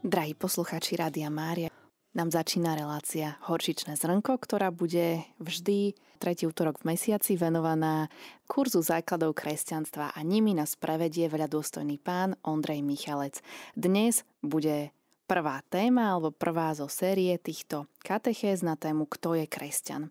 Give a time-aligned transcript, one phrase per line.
[0.00, 1.68] Drahí poslucháči Rádia Mária,
[2.16, 8.08] nám začína relácia Horčičné zrnko, ktorá bude vždy tretí útorok v mesiaci venovaná
[8.48, 13.44] kurzu základov kresťanstva a nimi nás prevedie veľa dôstojný pán Ondrej Michalec.
[13.76, 14.88] Dnes bude
[15.28, 20.08] prvá téma alebo prvá zo série týchto katechéz na tému Kto je kresťan.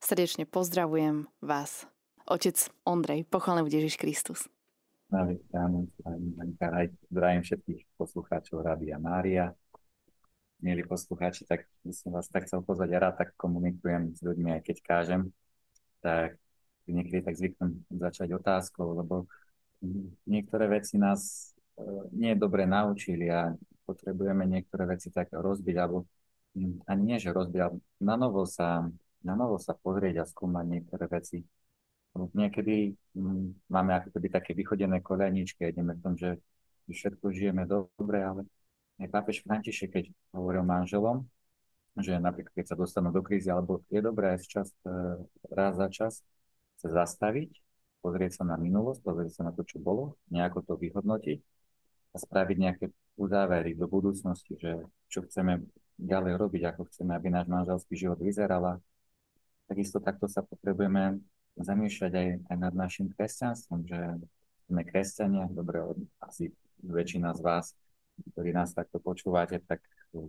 [0.00, 1.84] Srdečne pozdravujem vás,
[2.24, 2.56] otec
[2.88, 4.48] Ondrej, pochválený Ježiš Kristus.
[7.08, 9.56] Zdravím všetkých poslucháčov Rádia Mária.
[10.60, 14.60] Milí poslucháči, tak by som vás tak chcel pozvať a rád tak komunikujem s ľuďmi,
[14.60, 15.32] aj keď kážem.
[16.04, 16.36] Tak
[16.84, 19.24] niekedy tak zvyknem začať otázkou, lebo
[20.28, 23.56] niektoré veci nás e, nie dobre naučili a
[23.88, 26.04] potrebujeme niektoré veci tak rozbiť, alebo
[26.92, 28.84] ani nie, že rozbiť, ale na novo sa,
[29.24, 31.40] na novo sa pozrieť a skúmať niektoré veci
[32.32, 32.96] niekedy
[33.72, 36.36] máme ako keby také vychodené koľajničky a ideme v tom, že
[36.86, 38.46] všetko žijeme dobre, ale
[39.02, 40.04] aj pápež František, keď
[40.36, 41.26] hovoril manželom,
[41.96, 46.20] že napríklad keď sa dostanú do krízy, alebo je dobré čas, e, raz za čas
[46.76, 47.50] sa zastaviť,
[48.04, 51.40] pozrieť sa na minulosť, pozrieť sa na to, čo bolo, nejako to vyhodnotiť
[52.12, 55.64] a spraviť nejaké uzávery do budúcnosti, že čo chceme
[55.96, 58.84] ďalej robiť, ako chceme, aby náš manželský život vyzeral.
[59.64, 61.18] Takisto takto sa potrebujeme
[61.56, 63.98] zamýšľať aj, aj nad našim kresťanstvom, že
[64.66, 65.80] sme kresťania, dobre,
[66.20, 67.66] asi väčšina z vás,
[68.32, 69.80] ktorí nás takto počúvate, tak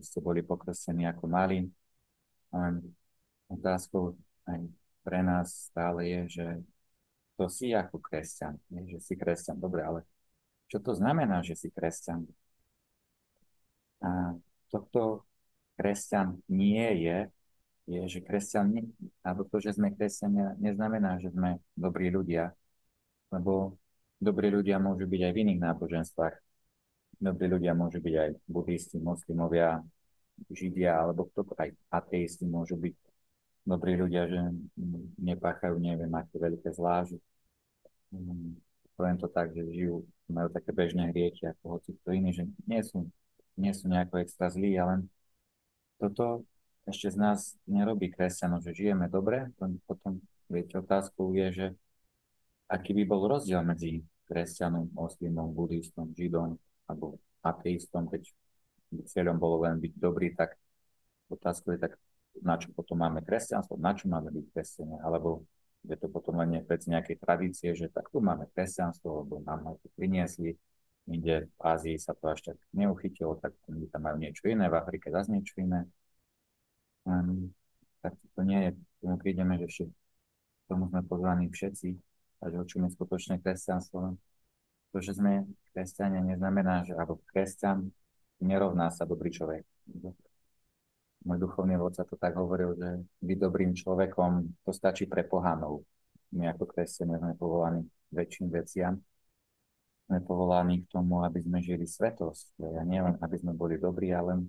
[0.03, 1.67] ste boli pokrstení ako mali.
[3.48, 4.16] Otázkou
[4.48, 4.59] aj
[5.03, 6.48] pre nás stále je, že
[7.39, 8.98] to si ako kresťan, nie?
[8.98, 10.03] že si kresťan, dobre, ale
[10.67, 12.28] čo to znamená, že si kresťan?
[14.03, 14.36] A
[14.67, 15.23] toto
[15.80, 17.17] kresťan nie je,
[17.88, 18.83] je, že kresťan,
[19.23, 22.52] alebo to, že sme kresťania, neznamená, že sme dobrí ľudia,
[23.31, 23.80] lebo
[24.19, 26.35] dobrí ľudia môžu byť aj v iných náboženstvách.
[27.17, 29.81] Dobrí ľudia môžu byť aj buddhisti, moslimovia,
[30.52, 32.95] židia, alebo kto aj ateisti môžu byť
[33.65, 34.39] dobrí ľudia, že
[35.17, 37.17] nepáchajú, neviem, aké veľké zlá, že
[38.95, 42.81] poviem to tak, že žijú, majú také bežné hrieky ako hoci kto iný, že nie
[42.83, 43.08] sú,
[43.59, 45.03] nie sú nejako extra zlí, ale
[45.99, 46.47] toto
[46.87, 49.52] ešte z nás nerobí kresťanov, že žijeme dobre,
[49.86, 51.67] potom viete, otázkou je, že
[52.71, 56.55] aký by bol rozdiel medzi kresťanom, moslimom, buddhistom, židom
[56.87, 58.27] alebo ateistom, keď
[59.08, 60.55] cieľom bolo len byť dobrý, tak
[61.27, 61.93] otázkou je tak,
[62.39, 65.43] na čo potom máme kresťanstvo, na čo máme byť kresťania, alebo
[65.83, 69.87] je to potom len vec nejakej tradície, že tak tu máme kresťanstvo, lebo nám to
[69.95, 70.55] priniesli,
[71.08, 75.08] inde v Ázii sa to až tak neuchytilo, tak tam majú niečo iné, v Afrike
[75.08, 75.87] zase niečo iné.
[77.08, 77.56] Um,
[78.04, 78.70] tak to nie je,
[79.00, 79.90] tomu prídeme, že všet,
[80.68, 81.95] tomu sme pozvaní všetci,
[82.44, 84.20] a že je skutočné kresťanstvo.
[84.92, 87.92] To, že sme kresťania, neznamená, že alebo kresťan
[88.40, 89.66] nerovná sa dobrý človek.
[91.26, 95.84] Môj duchovný vodca to tak hovoril, že byť dobrým človekom, to stačí pre pohanov.
[96.32, 99.00] My ako kresťania sme povolaní väčším veciam.
[100.08, 102.64] Sme povolaní k tomu, aby sme žili svetosť.
[102.80, 104.39] A nie len, aby sme boli dobrí, ale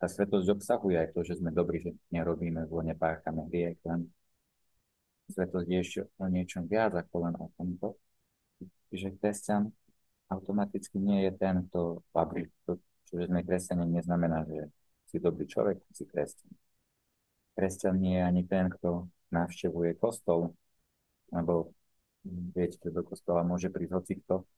[0.00, 4.08] tá svetosť obsahuje aj to, že sme dobrí, že nerobíme zlo, nepáchame hriech, len
[5.28, 8.00] svetosť je ešte o niečom viac ako len o tomto.
[8.88, 9.68] Čiže kresťan
[10.32, 12.48] automaticky nie je ten, kto patrí.
[12.64, 12.80] To,
[13.12, 14.72] sme kresťania, neznamená, že
[15.10, 16.50] si dobrý človek, si kresťan.
[17.58, 20.56] Kresťan nie je ani ten, kto navštevuje kostol,
[21.28, 21.74] lebo
[22.56, 24.48] viete, že do kostola môže prísť hoci kto.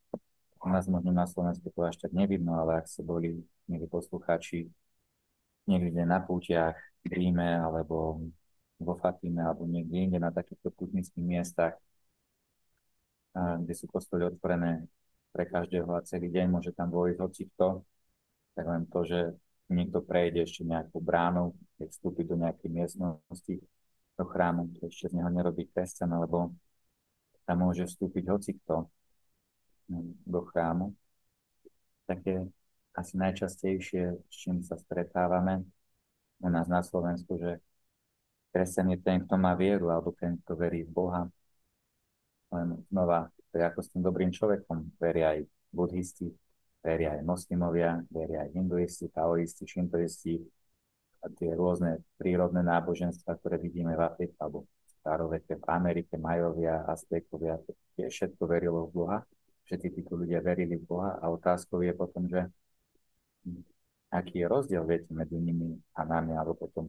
[0.63, 4.71] U nás možno na Slovensku to až tak nevidno, ale ak sa boli milí poslucháči
[5.67, 8.23] niekde na pútiach v Ríme alebo
[8.83, 11.75] vo Fatime alebo niekde inde na takýchto putnických miestach,
[13.35, 14.91] kde sú kostoly otvorené
[15.33, 17.81] pre každého a celý deň môže tam vojsť hoci kto,
[18.53, 19.21] tak len to, že
[19.73, 23.55] niekto prejde ešte nejakú bránu, keď vstúpi do nejakej miestnosti
[24.21, 26.53] do chrámu, to ešte z neho nerobí kresťan, alebo
[27.49, 28.93] tam môže vstúpiť hoci kto
[30.29, 30.93] do chrámu.
[32.05, 32.45] Také
[32.93, 35.65] asi najčastejšie, s čím sa stretávame
[36.43, 37.63] u nás na Slovensku, že
[38.53, 41.23] kresťan je ten, kto má vieru, alebo ten, kto verí v Boha.
[42.53, 44.93] Len znova, to je ako s tým dobrým človekom.
[45.01, 46.29] Veria aj buddhisti,
[46.85, 50.37] veria aj moslimovia, veria aj hinduisti, taoisti, šintoisti
[51.23, 54.69] a tie rôzne prírodné náboženstva, ktoré vidíme v Afrike alebo
[55.01, 57.57] staroveke v Amerike, Majovia, Aztekovia,
[57.97, 59.19] tie všetko verilo v Boha.
[59.63, 62.51] Všetci títo ľudia verili v Boha a otázkou je potom, že
[64.13, 66.87] aký je rozdiel, viete, medzi nimi a nami, alebo potom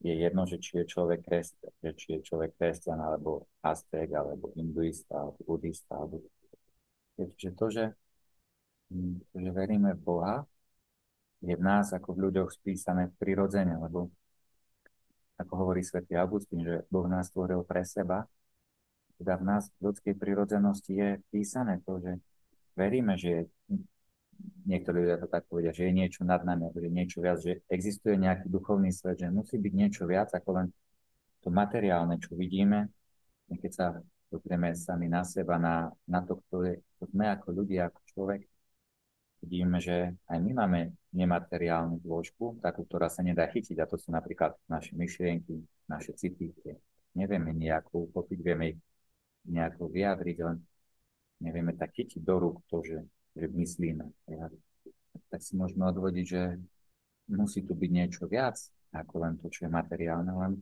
[0.00, 5.28] je jedno, že či je človek kresťan, či je človek kresťan, alebo aztek, alebo hinduista,
[5.28, 6.24] alebo buddhista, alebo...
[7.20, 7.84] Že to, že,
[9.36, 10.36] že veríme v Boha,
[11.44, 14.08] je v nás ako v ľuďoch spísané prirodzene, lebo
[15.40, 18.28] ako hovorí svätý Augustín, že Boh nás stvoril pre seba,
[19.20, 22.16] teda v nás v ľudskej prirodzenosti je písané to, že
[22.76, 23.42] veríme, že je,
[24.66, 27.60] niektorí ľudia to tak povedia, že je niečo nad nami, že je niečo viac, že
[27.68, 30.66] existuje nejaký duchovný svet, že musí byť niečo viac ako len
[31.40, 32.92] to materiálne, čo vidíme,
[33.48, 33.86] keď sa
[34.30, 38.40] pozrieme sami na seba, na, na to, kto, je, kto sme ako ľudia, ako človek,
[39.42, 40.80] vidíme, že aj my máme
[41.16, 46.54] nemateriálnu zložku, takú, ktorá sa nedá chytiť, a to sú napríklad naše myšlienky, naše city,
[46.54, 46.78] kde
[47.16, 48.78] nevieme nejako uchopiť, vieme ich
[49.48, 50.56] nejako vyjadriť, len
[51.40, 53.00] nevieme tak chytiť do rúk to, že,
[53.40, 54.04] že myslíme.
[55.32, 56.42] Tak si môžeme odvodiť, že
[57.30, 58.60] musí tu byť niečo viac,
[58.92, 60.52] ako len to, čo je materiálne, len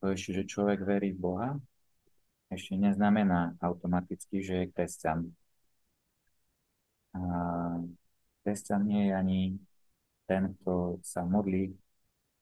[0.00, 1.50] to ešte, že človek verí v Boha,
[2.52, 5.20] ešte neznamená automaticky, že je kresťan.
[7.16, 7.20] A
[8.44, 9.40] kresťan nie je ani
[10.26, 11.74] ten, kto sa modlí,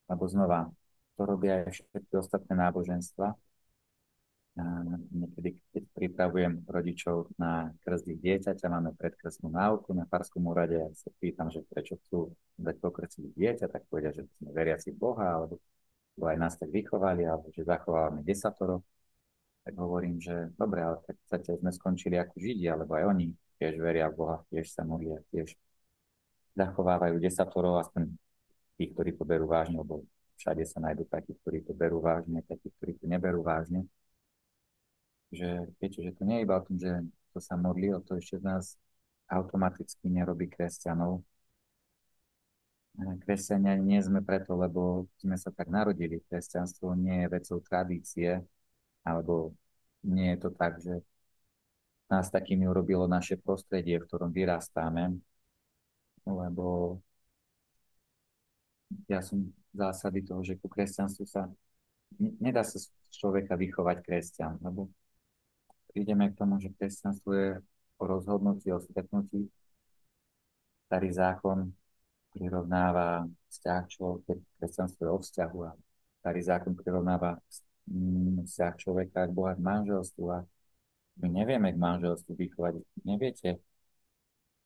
[0.09, 0.69] alebo znova,
[1.17, 3.33] to robia aj všetky ostatné náboženstva.
[4.55, 11.11] Niekedy, keď pripravujem rodičov na ich dieťaťa, máme predkrstnú náuku na Farskom úrade, a sa
[11.19, 15.59] pýtam, že prečo chcú dať pokrstiť dieťa, tak povedia, že sme veriaci Boha, alebo
[16.23, 18.87] aj nás tak vychovali, alebo že zachovávame desatoro
[19.65, 23.81] tak hovorím, že dobre, ale tak podstate sme skončili ako Židia, lebo aj oni tiež
[23.81, 25.57] veria v Boha, tiež sa modlia, tiež
[26.53, 28.13] zachovávajú desatorov, aspoň
[28.77, 30.05] tí, ktorí to berú vážne, lebo
[30.37, 33.89] všade sa nájdú takí, ktorí to berú vážne, takí, ktorí to neberú vážne.
[35.35, 36.91] Že viete, že to nie je iba o tom, že
[37.35, 38.65] to sa modlí, o to ešte z nás
[39.27, 41.27] automaticky nerobí kresťanov.
[43.27, 46.23] Kresťania nie sme preto, lebo sme sa tak narodili.
[46.31, 48.39] Kresťanstvo nie je vecou tradície,
[49.03, 49.59] alebo
[50.07, 51.03] nie je to tak, že
[52.07, 55.19] nás takými urobilo naše prostredie, v ktorom vyrastáme,
[56.23, 57.01] lebo
[59.11, 59.43] ja som
[59.75, 61.51] zásady toho, že ku kresťanstvu sa
[62.19, 64.87] nedá sa z človeka vychovať kresťan, lebo
[65.95, 67.49] prídeme k tomu, že kresťanstvo je
[67.97, 69.47] o rozhodnutí, o stretnutí.
[70.91, 71.71] Starý zákon
[72.35, 75.71] prirovnáva vzťah človek, kresťanstvo je o vzťahu a
[76.19, 77.39] starý zákon prirovnáva
[78.43, 80.43] vzťah človeka k Boha k manželstvu a
[81.23, 82.83] my nevieme k manželstvu vychovať.
[83.07, 83.63] Neviete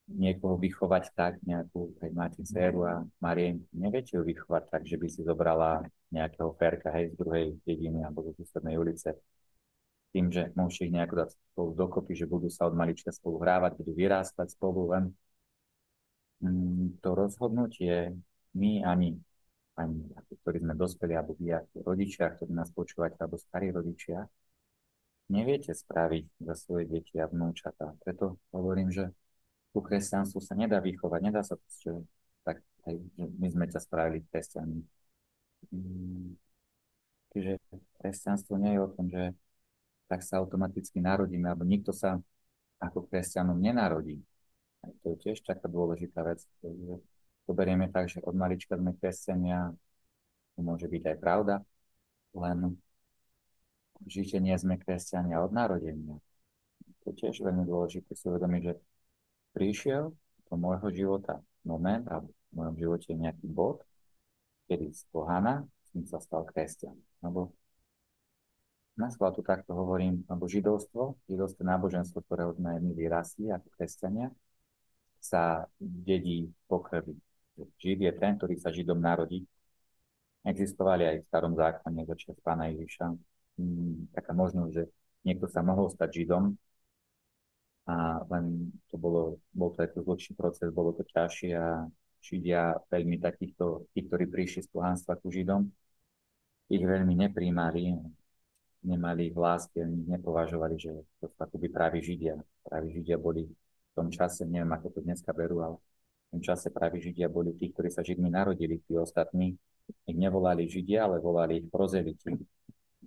[0.09, 5.05] niekoho vychovať tak, nejakú, keď máte dceru a Marien, neviete ju vychovať tak, že by
[5.05, 9.13] si zobrala nejakého ferka, hej, z druhej dediny alebo zo susednej ulice.
[10.09, 13.77] Tým, že môžete ich nejako dať spolu dokopy, že budú sa od malička spolu hrávať,
[13.77, 15.03] budú vyrástať spolu, len
[16.41, 18.17] mm, to rozhodnutie
[18.57, 19.21] my ani
[19.79, 20.11] ani
[20.43, 24.27] ktorí sme dospeli, alebo vy ako rodičia, ktorí nás počúvate, alebo starí rodičia,
[25.31, 27.95] neviete spraviť za svoje deti a vnúčatá.
[28.03, 29.15] Preto hovorím, že
[29.71, 31.95] ku kresťanstvu sa nedá vychovať, nedá sa že,
[32.43, 32.59] tak,
[33.15, 34.81] my sme ťa spravili kresťanmi.
[35.71, 36.35] Mm,
[37.31, 37.51] čiže
[38.01, 39.23] kresťanstvo nie je o tom, že
[40.09, 42.17] tak sa automaticky narodíme, alebo nikto sa
[42.81, 44.17] ako kresťanom nenarodí.
[44.81, 46.95] A to je tiež taká dôležitá vec, že
[47.45, 49.69] to berieme tak, že od malička sme kresťania,
[50.57, 51.55] to môže byť aj pravda,
[52.33, 52.79] len
[54.01, 56.17] určite nie sme kresťania od narodenia.
[57.03, 58.73] To je tiež veľmi dôležité si uvedomiť, že
[59.53, 60.09] prišiel
[60.49, 63.85] do môjho života moment, alebo v mojom živote nejaký bod,
[64.65, 66.95] kedy z pohana som sa stal kresťan.
[67.21, 67.53] Lebo
[68.99, 74.27] na schvál tu takto hovorím, lebo židovstvo, židovské náboženstvo, ktorého sme my vyrasli ako kresťania,
[75.23, 77.15] sa dedí po krvi.
[77.79, 79.43] Žid je ten, ktorý sa Židom narodí.
[80.47, 83.11] Existovali aj v starom zákone začiat pána Ježiša.
[83.59, 84.83] Hmm, taká možnosť, že
[85.27, 86.55] niekto sa mohol stať Židom,
[87.89, 91.89] a len to bolo, bol to ako zločný proces, bolo to ťažšie a
[92.21, 95.65] Židia veľmi takýchto, tí, ktorí prišli z pohanstva ku Židom,
[96.69, 97.97] ich veľmi nepríjmali,
[98.83, 102.39] nemali lásky, oni nepovažovali, že to sú akoby právi Židia.
[102.63, 106.71] Právi Židia boli v tom čase, neviem ako to dneska berú, ale v tom čase
[106.71, 109.59] práve Židia boli tí, ktorí sa Židmi narodili, tí ostatní
[110.05, 112.31] ich nevolali Židia, ale volali ich prozeliti.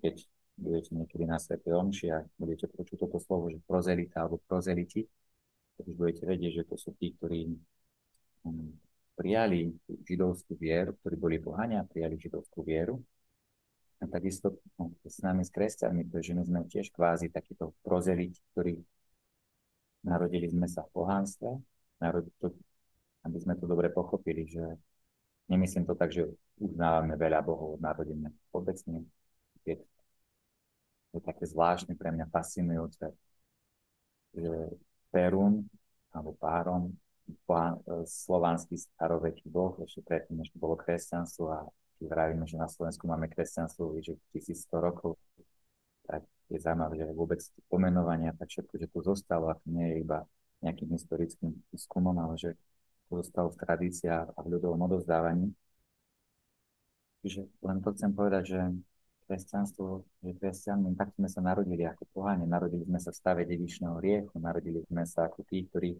[0.02, 0.14] Keď
[0.59, 1.57] budete niekedy na Sv.
[1.62, 5.09] Omši a budete počuť toto slovo, že prozelita alebo prozeliti,
[5.79, 7.49] tak už budete vedieť, že to sú tí, ktorí
[8.45, 8.76] um,
[9.17, 9.73] prijali
[10.05, 13.00] židovskú vieru, ktorí boli pohania a prijali židovskú vieru.
[14.03, 18.83] A takisto no, s nami, s kresťanmi, pretože my sme tiež kvázi takíto prozeliti, ktorí
[20.03, 21.51] narodili sme sa v pohánstve,
[23.23, 24.75] aby sme to dobre pochopili, že
[25.47, 26.27] nemyslím to tak, že
[26.59, 28.35] uznávame veľa bohov od narodenia.
[28.51, 29.07] Obecne
[29.63, 29.79] je
[31.15, 33.07] to také zvláštne pre mňa fascinujúce,
[34.35, 34.51] že
[35.15, 35.63] Perun
[36.11, 36.91] alebo Páron
[38.03, 41.71] slovanský staroveký boh, ešte predtým, než bolo kresťanstvo a
[42.07, 45.19] vravíme, že na Slovensku máme kresťanstvo že 1100 rokov,
[46.07, 47.41] tak je zaujímavé, že vôbec
[47.71, 50.19] pomenovania, tak všetko, že tu zostalo a to nie je iba
[50.63, 52.51] nejakým historickým výskumom, ale že
[53.09, 55.53] to zostalo v tradíciách a v ľudovom odozdávaní.
[57.23, 58.61] Čiže len to chcem povedať, že
[59.27, 63.97] kresťanstvo, že kresťanmi, tak sme sa narodili ako poháne, narodili sme sa v stave dedičného
[64.03, 65.97] riechu, narodili sme sa ako tí, ktorí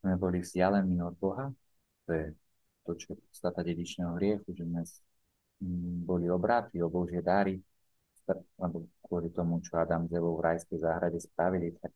[0.00, 1.50] sme boli vzdialení od Boha,
[2.06, 2.24] to je
[2.88, 4.80] to, čo je podstata dedičného riechu, že sme
[6.08, 7.60] boli obráty o Božie dáry,
[8.56, 11.92] lebo kvôli tomu, čo Adam s v rajskej záhrade spravili, tak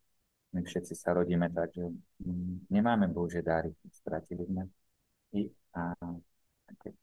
[0.52, 1.88] my všetci sa rodíme tak, že
[2.68, 4.68] nemáme Božie dáry, stratili sme.
[5.32, 5.96] I, a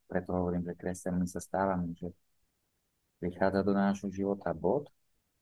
[0.05, 2.13] preto hovorím, že kresťanmi sa stávame, že
[3.17, 4.85] prichádza do nášho života bod,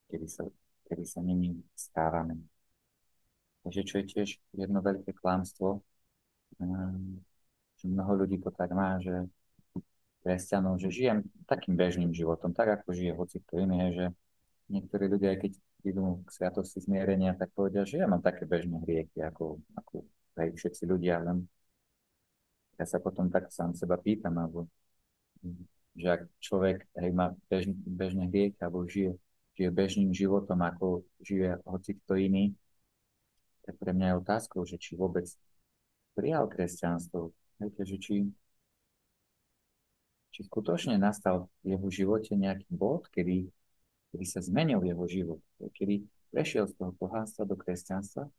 [0.07, 0.43] kedy sa,
[0.87, 2.39] kedy sa nimi stávame.
[3.67, 5.83] Takže čo je tiež jedno veľké klamstvo,
[6.63, 7.19] ehm,
[7.77, 9.29] že mnoho ľudí to tak má, že
[10.25, 14.05] kresťanov, že žijem takým bežným životom, tak ako žije hoci kto iný, že
[14.67, 15.55] niektorí ľudia, keď
[15.87, 20.03] idú k sviatosti zmierenia, tak povedia, že ja mám také bežné hriechy, ako, ako
[20.35, 21.47] aj všetci ľudia, len
[22.77, 24.67] ja sa potom tak sám seba pýtam, alebo
[25.97, 29.17] že ak človek hej, má bežný, bežné hriechy, alebo žije,
[29.57, 32.53] žije bežným životom, ako žije hoci kto iný,
[33.65, 35.25] tak pre mňa je otázkou, že či vôbec
[36.13, 37.33] prijal kresťanstvo.
[37.57, 38.15] Viete, že či,
[40.33, 43.49] či skutočne nastal v jeho živote nejaký bod, kedy,
[44.13, 45.41] kedy sa zmenil jeho život,
[45.73, 48.29] kedy prešiel z toho pohánstva do kresťanstva,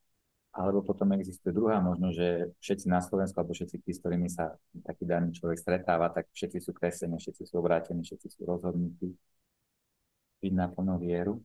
[0.54, 2.28] alebo potom existuje druhá možnosť, že
[2.62, 4.54] všetci na Slovensku, alebo všetci tí, s ktorými sa
[4.86, 9.14] taký daný človek stretáva, tak všetci sú kresení, všetci sú obrátení, všetci sú rozhodnutí
[10.38, 11.42] byť na plnú vieru.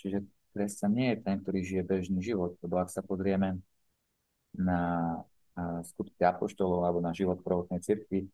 [0.00, 3.60] Čiže kresťan nie je ten, ktorý žije bežný život, lebo ak sa pozrieme
[4.54, 4.80] na,
[5.86, 8.26] skutky apoštolov alebo na život prvotnej cirkvi,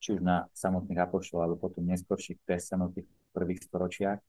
[0.00, 4.20] či už na samotných apoštolov alebo potom neskôrších kresťanov v prvých storočiach,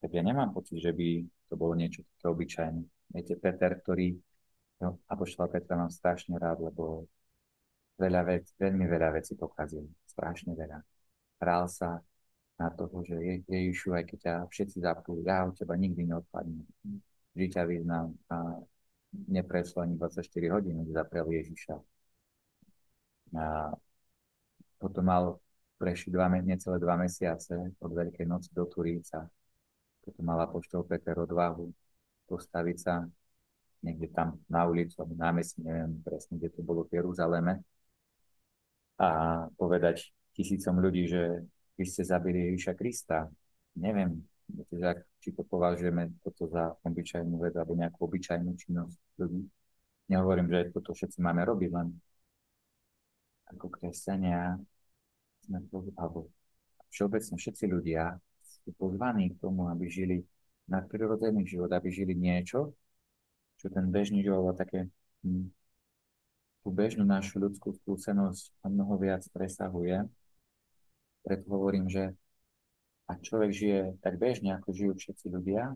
[0.00, 2.82] tak ja nemám pocit, že by to bolo niečo také obyčajné.
[3.10, 4.16] Viete, Peter, ktorý,
[4.80, 7.04] no, apoštola Petra mám strašne rád, lebo
[7.98, 10.78] veľa vec, veľmi veľa vecí pokazil, strašne veľa.
[11.42, 12.00] Hral sa,
[12.60, 16.68] na toho, že je, Ježišu, aj keď ťa všetci zapnú, ja od teba nikdy neodpadnem.
[17.32, 18.12] Vždy ťa vyznám
[19.12, 21.74] neprešlo ani 24 hodín, kde zaprel Ježiša.
[23.34, 23.74] A
[24.78, 25.38] potom mal
[25.78, 29.26] prešli dva, necelé dva mesiace od Veľkej noci do Turíca.
[30.04, 31.70] Potom mal apoštol Peter odvahu
[32.30, 33.04] postaviť sa
[33.80, 37.64] niekde tam na ulicu, alebo námestí, neviem presne, kde to bolo v Jeruzaleme,
[39.00, 39.08] a
[39.56, 41.48] povedať tisícom ľudí, že
[41.80, 43.32] vy ste zabili Ježiša Krista.
[43.80, 44.20] Neviem,
[45.20, 49.42] či to považujeme toto za obyčajnú vec alebo nejakú obyčajnú činnosť ľudí.
[50.10, 51.88] Nehovorím, že toto všetci máme robiť, len
[53.50, 54.58] ako kresťania
[55.46, 55.62] sme
[55.98, 56.30] alebo
[56.90, 60.22] všeobecne všetci ľudia sú pozvaní k tomu, aby žili
[60.66, 62.74] nadprirodzený život, aby žili niečo,
[63.58, 64.90] čo ten bežný život také
[65.22, 65.50] hm,
[66.62, 70.06] tú bežnú našu ľudskú skúsenosť a mnoho viac presahuje
[71.22, 72.16] preto hovorím, že
[73.10, 75.74] ak človek žije tak bežne, ako žijú všetci ľudia,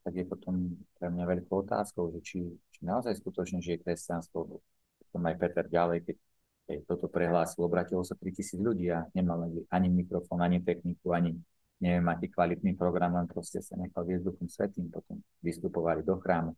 [0.00, 2.38] tak je potom pre mňa veľkou otázkou, že či,
[2.72, 4.56] či naozaj skutočne žije kresťanstvo.
[5.04, 6.16] Potom aj Peter ďalej, keď,
[6.64, 11.36] keď toto prehlásil, obratilo sa 3000 ľudí a nemal ani mikrofón, ani techniku, ani
[11.84, 16.56] neviem, aký kvalitný program, len proste sa nechal viesť duchom svetým, potom vystupovali do chrámu.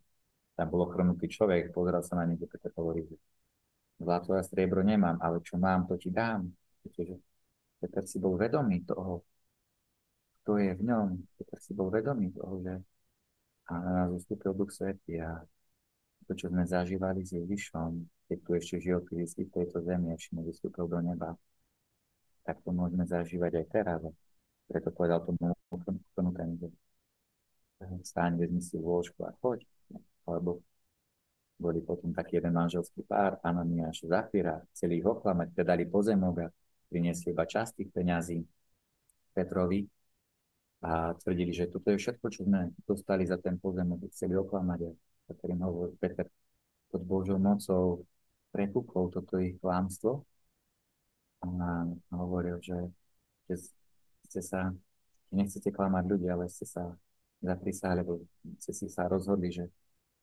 [0.56, 3.16] Tam bolo chrnutý človek, pozeral sa na niekde, Peter hovorí, že
[4.00, 6.48] zlato a striebro nemám, ale čo mám, to ti dám.
[6.88, 7.20] Čiže
[7.80, 9.24] Peter si bol vedomý toho,
[10.50, 11.08] kto je v ňom.
[11.38, 12.74] Peter si bol vedomý toho, že
[13.70, 15.46] a na nás ustúpil Duch Svetý a
[16.26, 20.34] to, čo sme zažívali s Ježišom, keď tu ešte žil fyzicky v tejto zemi, ešte
[20.34, 21.38] nevystúpil do neba,
[22.42, 24.02] tak to môžeme zažívať aj teraz.
[24.66, 26.66] Preto povedal tomu ten, že
[28.02, 29.62] stáň, vezmi si lôžku a choď.
[30.26, 30.66] Alebo
[31.62, 36.46] boli potom taký jeden manželský pár, Ananiáš Zafira, celý ich oklamať, predali pozemok a
[36.90, 38.42] priniesli iba časť tých peňazí
[39.30, 39.86] Petrovi
[40.80, 44.88] a tvrdili, že toto je všetko, čo sme dostali za ten pozemok, chceli oklamať.
[45.28, 46.26] A ktorým hovorí Peter,
[46.88, 48.08] pod Božou mocou
[48.50, 50.24] prepukol toto ich klámstvo
[51.40, 52.90] a hovoril, že,
[53.46, 53.70] že
[54.28, 54.74] ste sa,
[55.30, 56.96] nechcete klamať ľudí, ale ste sa
[57.40, 58.24] zaprísali, lebo
[58.60, 59.64] ste si sa rozhodli, že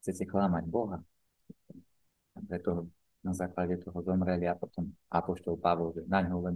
[0.02, 1.02] chcete klamať Boha.
[2.36, 2.90] A preto
[3.26, 6.56] na základe toho zomreli a potom Apoštol Pavol, že na ňo len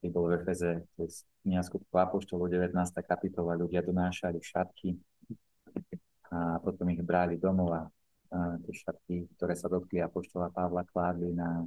[0.00, 2.72] keď bol v Efeze, to je kniha skutkov Apoštolov 19.
[3.02, 4.96] kapitola, ľudia donášali šatky
[6.30, 7.82] a potom ich brali domov a
[8.62, 11.64] tie šatky, ktoré sa dotkli Apoštola Pavla, kládli na,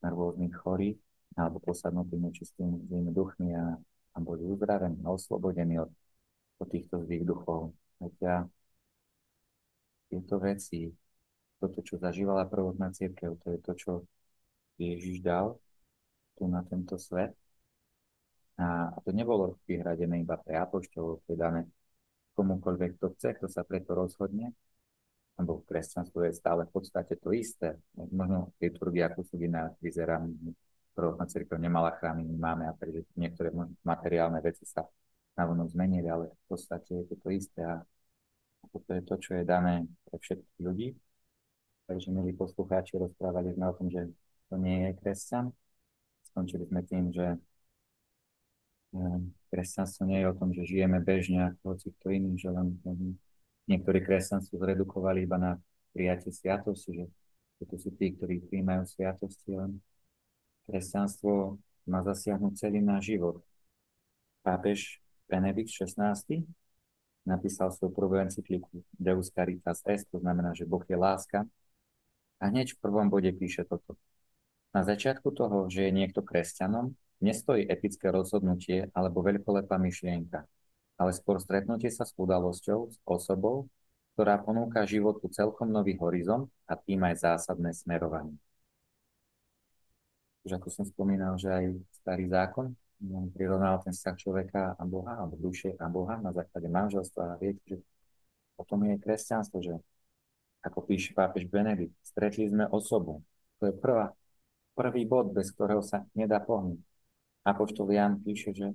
[0.00, 0.98] na rôznych chorých
[1.36, 3.76] alebo posadnutí nečistými duchmi a,
[4.14, 5.90] a boli uzdravení a oslobodení od,
[6.60, 7.72] od týchto zlých duchov.
[8.00, 8.48] Veď
[10.12, 10.92] tieto veci,
[11.56, 13.92] toto, čo zažívala prvotná církev, to je to, čo
[14.76, 15.56] Ježiš dal
[16.36, 17.32] tu na tento svet.
[18.62, 21.66] A, to nebolo vyhradené iba pre apoštolov, to je dané
[22.38, 24.54] komukoľvek, kto chce, kto sa preto rozhodne,
[25.36, 27.76] lebo kresťanstvo je stále v podstate to isté.
[27.96, 30.22] Možno liturgia iná vyzerá,
[30.94, 33.50] prvotná církev nemala chrámy, my máme a pretože niektoré
[33.84, 34.84] materiálne veci sa
[35.36, 37.80] navonok zmenili, ale v podstate je to to isté a
[38.68, 40.88] toto je to, čo je dané pre všetkých ľudí.
[41.88, 44.06] Takže milí poslucháči, rozprávali sme o tom, že
[44.48, 45.50] to nie je kresťan.
[46.30, 47.36] Skončili sme tým, že
[49.48, 52.76] kresťanstvo nie je o tom, že žijeme bežne ako hoci kto iný, že len
[53.68, 55.52] niektorí kresťanstvo zredukovali iba na
[55.96, 59.78] prijatie sviatosti, že to sú tí, ktorí príjmajú sviatosti, len
[60.66, 61.56] kresťanstvo
[61.88, 63.42] má zasiahnuť celý náš život.
[64.42, 64.98] Pápež
[65.30, 66.18] Benedikt XVI
[67.22, 71.46] napísal svoju prvú encykliku Deus Caritas Est, to znamená, že Boh je láska.
[72.42, 73.94] A hneď v prvom bode píše toto.
[74.74, 80.44] Na začiatku toho, že je niekto kresťanom, nestojí etické rozhodnutie alebo veľkolepá myšlienka,
[80.98, 83.70] ale skôr stretnutie sa s udalosťou, s osobou,
[84.12, 88.36] ktorá ponúka životu celkom nový horizont a tým aj zásadné smerovanie.
[90.42, 91.64] Už ako som spomínal, že aj
[92.02, 92.74] starý zákon
[93.34, 97.34] prirovnal ten vzťah človeka a Boha, alebo duše a Boha na základe manželstva.
[97.34, 97.76] A viete, že
[98.58, 99.74] o tom je kresťanstvo, že
[100.62, 103.22] ako píše pápež Benedikt, stretli sme osobu.
[103.58, 104.14] To je prvá,
[104.78, 106.78] prvý bod, bez ktorého sa nedá pohnúť.
[107.42, 108.70] Apoštol Jan píše, že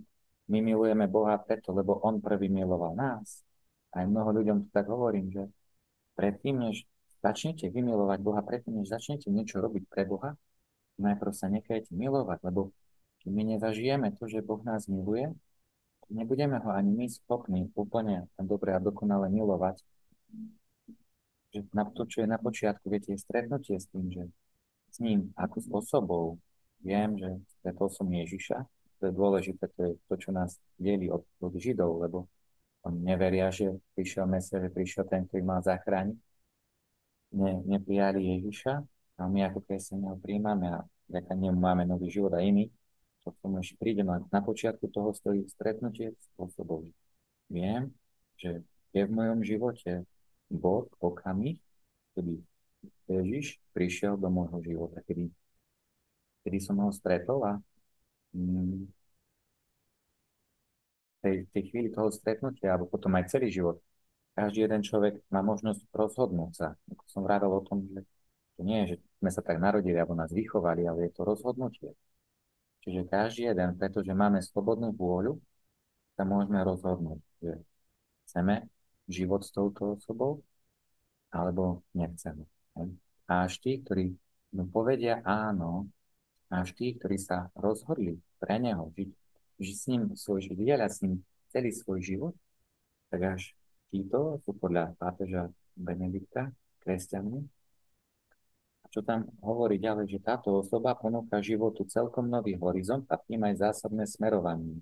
[0.47, 3.43] my milujeme Boha preto, lebo On prvý miloval nás.
[3.91, 5.43] Aj mnoho ľuďom to tak hovorím, že
[6.15, 6.83] predtým, než
[7.23, 10.35] začnete vymilovať Boha, predtým, než začnete niečo robiť pre Boha,
[10.99, 12.71] najprv sa nechajte milovať, lebo
[13.23, 15.31] keď my nezažijeme to, že Boh nás miluje,
[16.09, 19.83] nebudeme ho ani my schopní úplne dobre a dokonale milovať.
[21.55, 24.23] Že na to, čo je na počiatku, viete, je stretnutie s tým, že
[24.91, 26.25] s ním ako s osobou
[26.81, 28.57] viem, že stretol som Ježiša.
[28.97, 32.25] To je dôležité, to je to, čo nás delí od, od Židov, lebo
[32.81, 36.17] oni neveria, že prišiel Mesiaš, že prišiel ten, ktorý mal zachrániť.
[37.37, 38.73] Ne, neprijali Ježiša
[39.19, 40.79] a my ako kresťania ho príjmame a
[41.11, 42.71] vďaka nemu máme nový život a iný
[43.27, 46.87] to tomu ešte prídem, ale na počiatku toho stojí stretnutie s osobou.
[47.51, 47.91] Viem,
[48.39, 48.63] že
[48.95, 50.07] je v mojom živote
[50.47, 51.59] bod, okamih,
[52.15, 52.39] kedy
[53.11, 55.27] Ježiš prišiel do môjho života, kedy,
[56.47, 57.53] kedy som ho stretol a
[58.31, 58.87] mm,
[61.19, 63.83] tej, tej chvíli toho stretnutia, alebo potom aj celý život,
[64.31, 66.67] každý jeden človek má možnosť rozhodnúť sa.
[66.87, 68.07] Ako som vravel o tom, že
[68.55, 71.91] to nie je, že sme sa tak narodili alebo nás vychovali, ale je to rozhodnutie.
[72.87, 75.35] Čiže každý jeden, pretože máme slobodnú vôľu,
[76.15, 77.51] sa môžeme rozhodnúť, že
[78.29, 78.63] chceme
[79.11, 80.39] život s touto osobou,
[81.29, 82.47] alebo nechceme.
[83.27, 84.15] A až tí, ktorí
[84.55, 85.91] mu povedia áno,
[86.47, 89.09] až tí, ktorí sa rozhodli pre neho žiť,
[89.59, 91.15] žiť s ním svoj život, vydieľať s ním
[91.51, 92.33] celý svoj život,
[93.11, 93.41] tak až
[93.91, 96.51] títo sú podľa pápeža Benedikta
[96.83, 97.39] kresťanmi,
[98.87, 103.59] čo tam hovorí ďalej, že táto osoba ponúka životu celkom nový horizont a tým aj
[103.59, 104.79] zásadné smerovanie.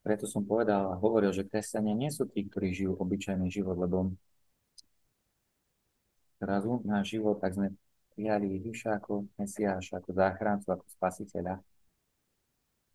[0.00, 4.16] Preto som povedal a hovoril, že kresťania nie sú tí, ktorí žijú obyčajný život, lebo
[6.40, 7.76] zrazu náš život, tak sme
[8.14, 11.54] prijali Ježiša ako Mesiáša, ako záchrancu, ako spasiteľa.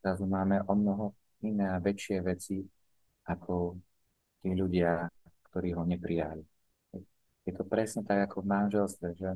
[0.03, 1.05] Zrazu máme o mnoho
[1.41, 2.61] iné a väčšie veci
[3.25, 3.79] ako
[4.45, 5.09] tí ľudia,
[5.49, 6.45] ktorí ho neprijali.
[7.45, 9.29] Je to presne tak ako v manželstve, že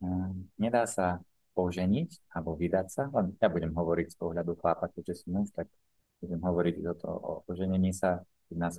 [0.00, 1.20] um, nedá sa
[1.54, 5.70] poženiť alebo vydať sa, len ja budem hovoriť z pohľadu chlapa, keďže som muž, tak
[6.18, 8.74] budem hovoriť o, to, o poženení sa, keď nás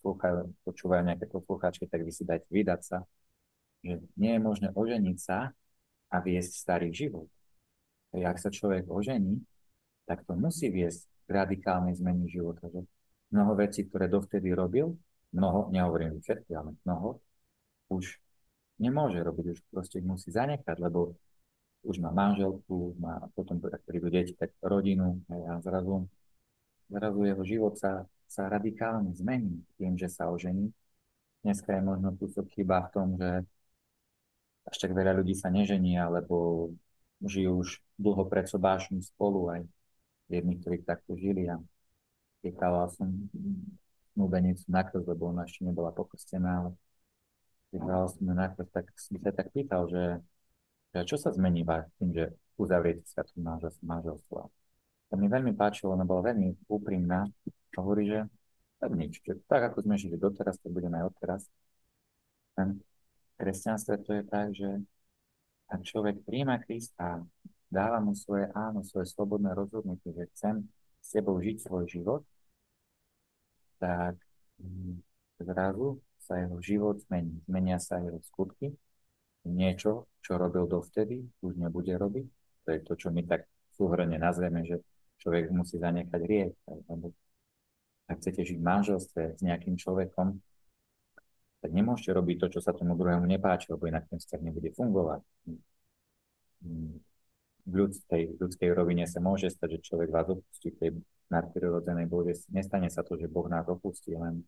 [0.00, 2.98] slúchajú, počúvajú nejaké poslucháčky, tak vy si dať vydať sa,
[3.86, 5.54] že nie je možné oženiť sa
[6.10, 7.30] a viesť starý život.
[8.10, 9.42] A ak sa človek ožení,
[10.06, 12.66] tak to musí viesť k radikálnej zmene života.
[12.70, 12.86] Že
[13.34, 14.94] mnoho vecí, ktoré dovtedy robil,
[15.34, 17.18] mnoho, nehovorím všetky, ale mnoho,
[17.90, 18.18] už
[18.78, 21.14] nemôže robiť, už proste musí zanechať, lebo
[21.86, 26.10] už má manželku, má potom, ak prídu deti, tak rodinu a zrazu,
[26.90, 30.74] zrazu jeho život sa, sa radikálne zmení tým, že sa ožení.
[31.46, 33.46] Dneska je možno kúsok chyba v tom, že
[34.66, 36.68] až tak veľa ľudí sa nežení, alebo
[37.22, 39.60] žijú už dlho pred sobášmi spolu, aj
[40.28, 41.62] jedni, ktorí takto žili a
[42.42, 43.08] týkala som
[44.12, 46.70] snúbenicu na krst, lebo ona ešte nebola pokrstená, ale
[47.70, 50.04] Keď som najprv, tak som sa tak pýtal, že,
[50.94, 51.66] že čo sa zmení
[52.00, 52.24] tým, že
[52.56, 53.36] uzavriete sviatku
[53.84, 54.42] manželstva.
[55.10, 57.28] To mi veľmi páčilo, ona bola veľmi úprimná.
[57.76, 58.20] Hovorí, že
[58.80, 61.42] tak nič, že tak ako sme žili doteraz, to budeme aj odteraz.
[63.36, 64.70] Kresťanstve to je tak, že
[65.68, 67.20] ak človek príjma Krista,
[67.68, 70.54] dáva mu svoje áno, svoje slobodné rozhodnutie, že chcem
[71.02, 72.22] s tebou žiť svoj život,
[73.76, 74.16] tak
[74.62, 75.02] mm,
[75.42, 77.38] zrazu sa jeho život zmení.
[77.46, 78.74] Zmenia sa jeho skutky.
[79.46, 82.26] Niečo, čo robil dovtedy, už nebude robiť.
[82.66, 83.46] To je to, čo my tak
[83.78, 84.82] súhrne nazveme, že
[85.22, 86.52] človek musí zanechať riek.
[86.66, 87.14] Lebo
[88.10, 90.42] ak chcete žiť v manželstve s nejakým človekom,
[91.60, 95.20] tak nemôžete robiť to, čo sa tomu druhému nepáči, lebo inak ten vzťah nebude fungovať.
[97.66, 100.90] V ľudskej, v ľudskej rovine sa môže stať, že človek vás opustí v tej
[101.32, 102.38] nadprirodzenej bode.
[102.54, 104.46] Nestane sa to, že Boh nás opustí, len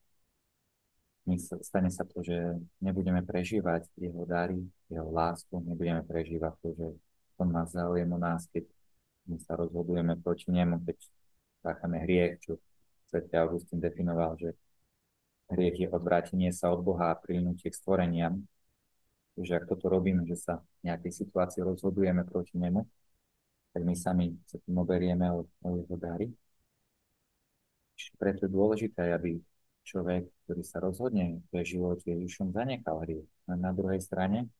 [1.60, 6.86] stane sa to, že nebudeme prežívať jeho dary, jeho lásku, nebudeme prežívať to, že
[7.36, 8.64] on má záujem o nás, keď
[9.28, 10.96] my sa rozhodujeme proti nemu, keď
[11.60, 12.56] páchame hriech, čo
[13.10, 13.28] Sv.
[13.36, 14.54] Augustín definoval, že
[15.52, 18.44] hriech je odvrátenie sa od Boha a prilnutie k stvoreniam.
[19.37, 22.82] Takže ak toto robíme, že sa v nejakej situácii rozhodujeme proti nemu,
[23.72, 26.26] tak my sami sa tým oberieme o, o jeho dary.
[28.18, 29.38] Preto je dôležité, aby
[29.87, 33.26] človek, ktorý sa rozhodne v živote Ježišom, zanechal hriech.
[33.46, 34.50] Na druhej strane,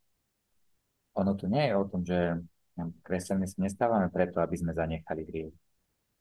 [1.13, 2.39] ono to nie je o tom, že
[3.03, 5.55] kresťania sa nestávame preto, aby sme zanechali hriech.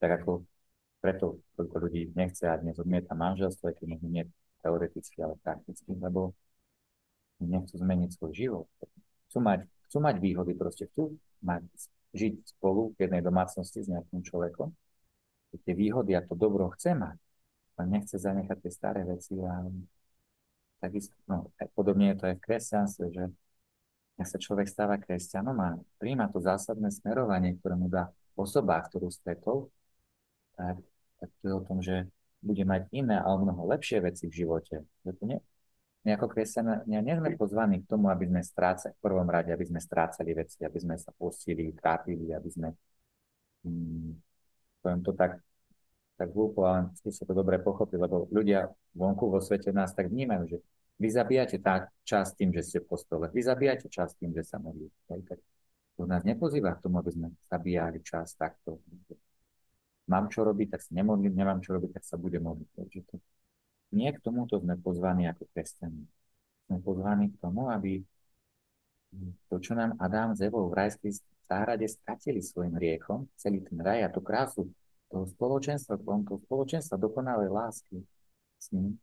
[0.01, 0.45] Tak ako
[0.97, 4.25] preto koľko ľudí nechce a dnes odmieta manželstvo, keď možno nie
[4.67, 6.35] teoreticky, ale prakticky, lebo
[7.39, 8.67] nechcú zmeniť svoj život.
[9.31, 11.63] Chcú mať, chcú mať výhody, proste chcú mať,
[12.11, 14.75] žiť spolu v jednej domácnosti s nejakým človekom.
[15.63, 17.15] Tie výhody a to dobro chce mať
[17.77, 19.61] len nechce zanechať tie staré veci a
[20.81, 23.23] takisto, no, podobne je to aj v kresťanstve, že
[24.17, 29.13] ak sa človek stáva kresťanom a príjma to zásadné smerovanie, ktoré mu dá osoba, ktorú
[29.13, 29.69] stretol,
[30.57, 30.81] tak,
[31.21, 32.09] tak to je o tom, že
[32.47, 34.87] bude mať iné a mnoho lepšie veci v živote.
[35.03, 35.39] Že to nie,
[36.07, 39.65] my ako kresťania nie sme pozvaní k tomu, aby sme strácali, v prvom rade, aby
[39.67, 42.71] sme strácali veci, aby sme sa postili, trápili, aby sme,
[43.67, 44.15] hm,
[44.79, 45.43] poviem to tak,
[46.15, 50.07] tak hlúpo, ale ste sa to dobre pochopili, lebo ľudia vonku vo svete nás tak
[50.07, 50.57] vnímajú, že
[50.97, 54.57] vy zabíjate tá čas tým, že ste v postole, vy zabíjate čas tým, že sa
[54.57, 54.95] modlíte.
[55.05, 55.39] Tak
[55.99, 58.79] to nás nepozýva k tomu, aby sme zabíjali čas takto.
[60.07, 62.69] Mám čo robiť, tak sa nemodlím, nemám čo robiť, tak sa budem modliť.
[62.79, 63.15] Takže to,
[63.91, 66.07] nie k tomuto sme pozvaní ako kresťania.
[66.67, 68.03] Sme pozvaní k tomu, aby
[69.47, 74.03] to, čo nám Adam z Evou v rajskej záhrade stratili svojim riechom, celý ten raj
[74.03, 74.67] a tú krásu
[75.07, 78.03] toho spoločenstva, toho spoločenstva dokonalej lásky
[78.59, 78.99] s ním,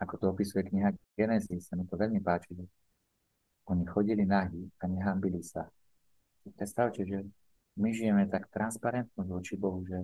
[0.00, 2.64] ako to opisuje kniha Genesis, sa mi to veľmi páči, že
[3.68, 5.68] oni chodili nahy a nehambili sa.
[6.56, 7.22] Predstavte, že
[7.78, 10.02] my žijeme tak transparentno voči Bohu, že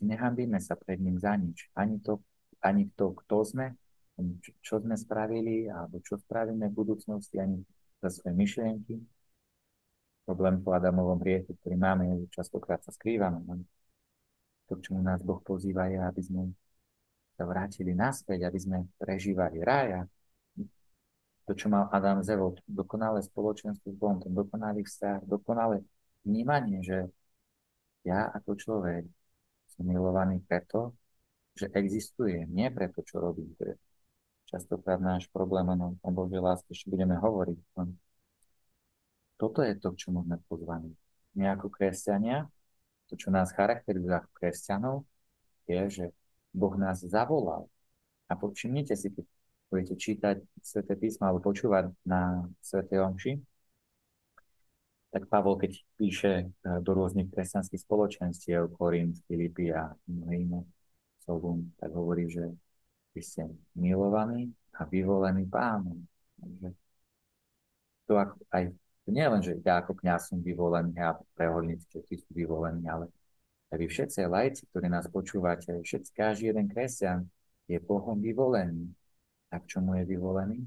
[0.00, 1.68] nehambíme sa pred ním za nič.
[1.76, 2.24] Ani to,
[2.64, 3.76] ani to, kto sme,
[4.16, 7.60] ani čo, sme spravili, alebo čo spravíme v budúcnosti, ani
[8.00, 8.96] za svoje myšlienky.
[10.24, 13.42] Problém po Adamovom hriechu, ktorý máme, je, že častokrát sa skrývame
[14.72, 16.42] to, čo nás Boh pozýva, je, aby sme
[17.36, 20.08] sa vrátili naspäť, aby sme prežívali rája.
[21.44, 25.82] To, čo mal Adam z Evou, dokonalé spoločenstvo s Bohom, ten dokonalý vzťah, dokonalé
[26.22, 27.10] vnímanie, že
[28.06, 29.04] ja ako človek
[29.72, 30.96] som milovaný preto,
[31.56, 33.44] že existuje, nie preto, čo robí.
[34.48, 37.58] Častokrát náš problém, no, o Božej láske ešte budeme hovoriť.
[39.40, 40.92] Toto je to, k čomu sme pozvaní.
[41.32, 42.48] My ako kresťania
[43.12, 44.96] to, čo nás charakterizuje ako kresťanov,
[45.68, 46.04] je, že
[46.56, 47.68] Boh nás zavolal.
[48.28, 49.24] A počimnite si, keď
[49.68, 53.36] budete čítať Sveté písma alebo počúvať na Svete Omši,
[55.12, 56.44] tak Pavol, keď píše e,
[56.80, 60.64] do rôznych kresťanských spoločenstiev, Korint, Filipy a iné,
[61.78, 62.50] tak hovorí, že
[63.14, 63.46] vy ste
[63.76, 66.00] milovaní a vyvolení pánom.
[66.40, 66.74] Takže
[68.08, 68.12] to
[68.50, 68.64] aj
[69.06, 73.10] nie len, že ja ako kňaz som vyvolený a prehodníci, tí sú vyvolení, ale
[73.70, 77.26] aj vy všetci lajci, ktorí nás počúvate, všetci, každý jeden kresťan
[77.70, 78.92] je Bohom vyvolený.
[79.52, 80.64] A k čomu je vyvolený?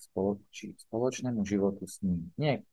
[0.00, 2.32] Spoloč- spoločnému životu s ním.
[2.40, 2.64] Nie,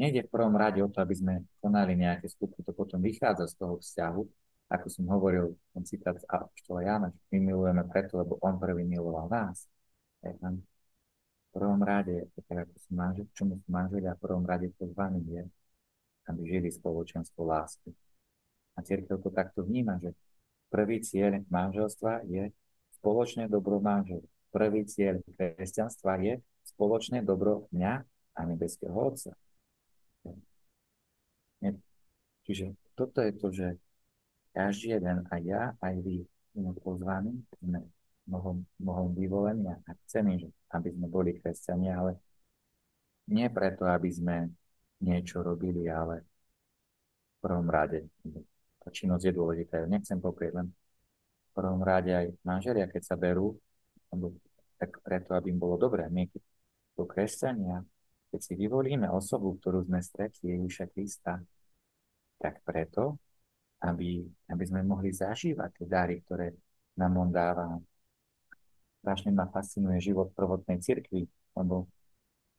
[0.00, 3.54] nejde v prvom rade o to, aby sme konali nejaké skutky, to potom vychádza z
[3.60, 4.22] toho vzťahu,
[4.72, 8.88] ako som hovoril, ten citát z Apoštola Jana, že my milujeme preto, lebo on prvý
[8.88, 9.68] miloval nás.
[10.24, 14.72] Je tam v prvom rade, tak ako sú manžel, čomu sú manželia, v prvom rade
[14.78, 15.42] to zvaný je,
[16.30, 17.90] aby žili spoločenstvo lásky.
[18.78, 20.14] A církev to takto vníma, že
[20.70, 22.54] prvý cieľ manželstva je
[23.02, 24.22] spoločné dobro manžel.
[24.54, 26.38] prvý cieľ kresťanstva je
[26.70, 27.92] spoločné dobro mňa
[28.38, 29.34] a nebeského Otca.
[32.50, 33.68] Čiže toto je to, že
[34.50, 37.78] každý jeden, aj ja, aj vy, sme pozvaní, sme
[38.26, 42.18] mohom, mohom vyvolení a chceme, že aby sme boli kresťania, ale
[43.30, 44.50] nie preto, aby sme
[44.98, 46.26] niečo robili, ale
[47.38, 48.10] v prvom rade,
[48.82, 49.86] tá činnosť je dôležitá.
[49.86, 53.54] Nechcem poprieť len v prvom rade aj manželia, keď sa berú,
[54.74, 56.10] tak preto, aby im bolo dobré.
[56.10, 56.26] My,
[56.98, 57.86] to kresťania,
[58.30, 61.42] keď si vyvolíme osobu, ktorú sme stretli, Ježiša Krista,
[62.38, 63.18] tak preto,
[63.82, 66.54] aby, aby sme mohli zažívať tie dary, ktoré
[66.96, 67.76] nám on dáva.
[69.02, 71.26] Strašne ma fascinuje život prvotnej cirkvi,
[71.58, 71.90] lebo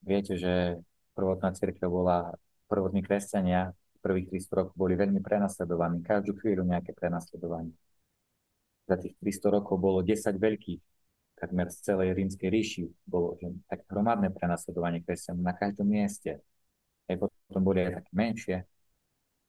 [0.03, 0.81] viete, že
[1.13, 2.33] prvotná cirkev bola,
[2.67, 7.77] prvotní kresťania prvých 300 rokov boli veľmi prenasledovaní, každú chvíľu nejaké prenasledovanie.
[8.89, 10.81] Za tých 300 rokov bolo 10 veľkých
[11.41, 16.37] takmer z celej rímskej ríši bolo že tak hromadné prenasledovanie kresťanov na každom mieste.
[17.09, 18.57] Aj potom boli aj také menšie,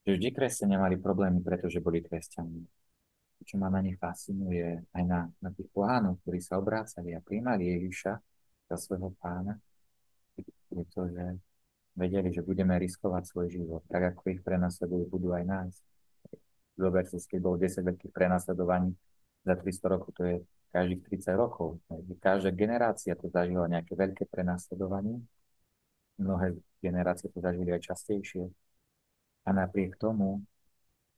[0.03, 2.65] že vždy kresťania mali problémy, pretože boli kresťanmi.
[3.45, 7.69] Čo ma na nich fascinuje, aj na, na tých pohánov, ktorí sa obrácali a príjmali
[7.77, 8.13] Ježiša
[8.73, 9.61] za svojho pána,
[10.73, 11.37] je to, že
[11.93, 13.83] vedeli, že budeme riskovať svoj život.
[13.93, 15.73] Tak ako ich prenasledujú, budú aj nás.
[16.81, 18.97] Zoberte keď bolo 10 veľkých prenasledovaní
[19.45, 20.37] za 300 rokov, to je
[20.73, 21.79] každých 30 rokov.
[22.19, 25.21] Každá generácia to zažila nejaké veľké prenasledovanie.
[26.17, 28.49] Mnohé generácie to zažili aj častejšie.
[29.45, 30.41] A napriek tomu,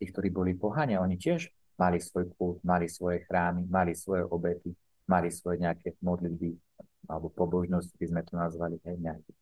[0.02, 4.74] tí, ktorí boli pohania, oni tiež mali svoj kult, mali svoje chrámy, mali svoje obety,
[5.06, 6.56] mali svoje nejaké modlitby
[7.04, 9.32] alebo pobožnosť, by sme to nazvali, aj nejaké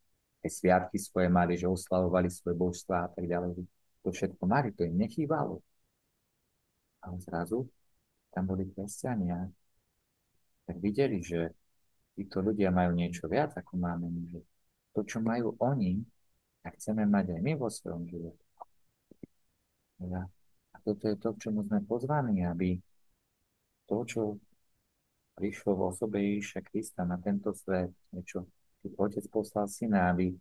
[0.43, 3.63] aj sviatky svoje mali, že oslavovali svoje božstva a tak ďalej.
[4.03, 5.63] To všetko mali, to im nechýbalo.
[6.99, 7.71] Ale zrazu
[8.35, 9.47] tam boli kresťania,
[10.67, 11.53] tak videli, že
[12.15, 14.41] títo ľudia majú niečo viac, ako máme my.
[14.93, 16.05] To, čo majú oni,
[16.63, 18.45] tak chceme mať aj my vo svojom živote.
[20.73, 22.79] A toto je to, k čomu sme pozvaní, aby
[23.87, 24.21] to, čo
[25.39, 28.47] prišlo v osobe Ježiša Krista na tento svet, niečo,
[28.99, 30.35] Otec poslal syna, aby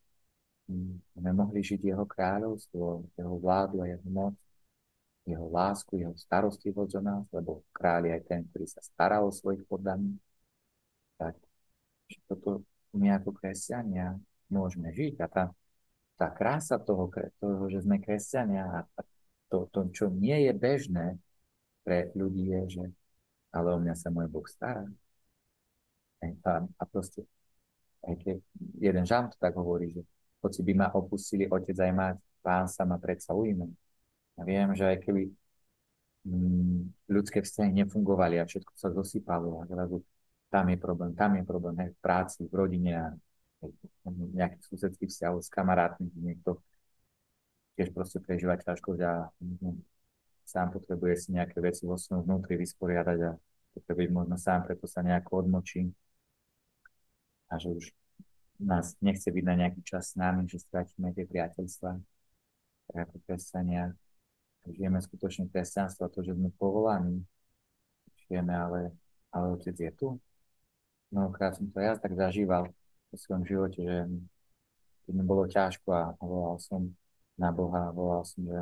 [1.13, 4.33] sme mohli žiť jeho kráľovstvo, jeho vládu a jeho moc,
[5.25, 9.29] jeho lásku, jeho starostlivosť o nás, lebo kráľ je aj ten, ktorý sa stará o
[9.29, 10.17] svojich poddaných.
[11.21, 11.37] Tak
[12.25, 12.65] toto
[12.97, 14.17] my ako kresťania
[14.49, 15.21] môžeme žiť.
[15.21, 15.43] A tá,
[16.17, 17.07] tá krása toho,
[17.37, 19.01] toho, že sme kresťania a
[19.51, 21.07] to, to, čo nie je bežné
[21.85, 22.85] pre ľudí, je, že
[23.51, 24.87] ale o mňa sa môj Boh stará.
[26.21, 27.25] A, a proste,
[28.05, 28.37] aj keď
[28.79, 30.01] jeden to tak hovorí, že
[30.41, 33.69] hoci by ma opustili otec aj mať, pán sa ma predsa ujme.
[34.43, 35.21] Viem, že aj keby
[36.25, 40.03] mm, ľudské vzťahy nefungovali a všetko sa zosypalo a zrazu
[40.51, 43.05] tam je problém, tam je problém aj v práci, v rodine a
[44.33, 46.57] nejakých susedských vzťahov s kamarátmi, niekto
[47.77, 49.77] tiež proste prežíva ťažkosť a mm,
[50.45, 53.31] sám potrebuje si nejaké veci vo svojom vnútri vysporiadať a
[53.71, 55.87] potrebuje možno sám, preto sa nejako odmočí.
[57.47, 57.85] A že už
[58.59, 61.97] nás nechce byť na nejaký čas s nami, že stratíme tie priateľstva
[62.91, 63.95] ako kresťania
[64.69, 67.25] žijeme skutočne kresťanstvo, to, že sme povolaní,
[68.27, 68.79] žijeme, ale,
[69.33, 70.07] ale Otec je tu.
[71.11, 72.71] Mnohokrát som to ja tak zažíval
[73.11, 73.97] v svojom živote, že
[75.03, 76.87] keď mi bolo ťažko a volal som
[77.35, 78.59] na Boha, volal som, že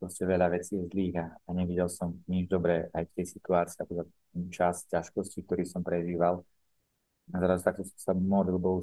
[0.00, 3.78] proste veľa vecí je zlých a, a nevidel som nič dobré aj v tej situácii,
[3.80, 4.08] ako
[4.50, 6.42] čas ťažkosti, ktorý som prežíval.
[7.30, 8.82] A zrazu takto som sa modlil, Bohu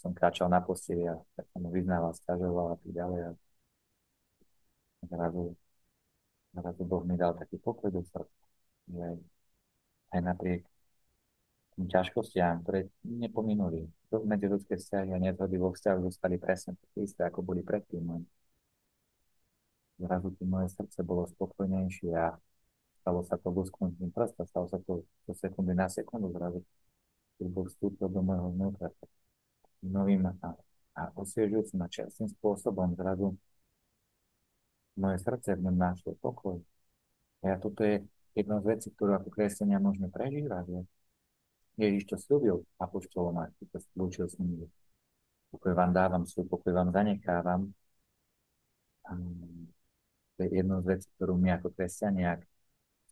[0.00, 3.20] som kráčal na posteli a tak som vyznával, stiažoval a tak ďalej.
[3.28, 3.30] A
[5.08, 5.56] zrazu,
[6.54, 8.44] zrazu Boh mi dal taký pokoj do srdca,
[8.88, 9.04] že
[10.14, 10.62] aj napriek
[11.74, 16.98] tým ťažkostiam, ktoré nepominuli, to medzi ľudské vzťahy a nezhody vo vzťahu zostali presne také
[17.02, 18.22] isté, ako boli predtým.
[19.98, 22.38] Zrazu tým moje srdce bolo spokojnejšie a
[23.02, 26.62] stalo sa to lusknutím prsta, stalo sa to do sekundy na sekundu zrazu.
[27.42, 28.94] Keď Boh vstúpil do môjho vnútra,
[29.82, 30.32] novým a,
[30.94, 33.34] a osviežujúcim a čerstvým spôsobom zrazu
[34.96, 36.58] moje srdce v ňom našlo pokoj.
[37.44, 38.02] A toto je
[38.34, 40.64] jedna z vecí, ktorú ako kresťania môžeme prežívať.
[40.70, 40.80] Je.
[41.74, 44.70] Ježiš to slúbil apoštolom a to slúčil s nimi.
[45.50, 47.70] Pokoj vám dávam, svoj pokoj vám zanechávam.
[50.34, 52.42] To je jedna z vecí, ktorú my ako kresťania, ak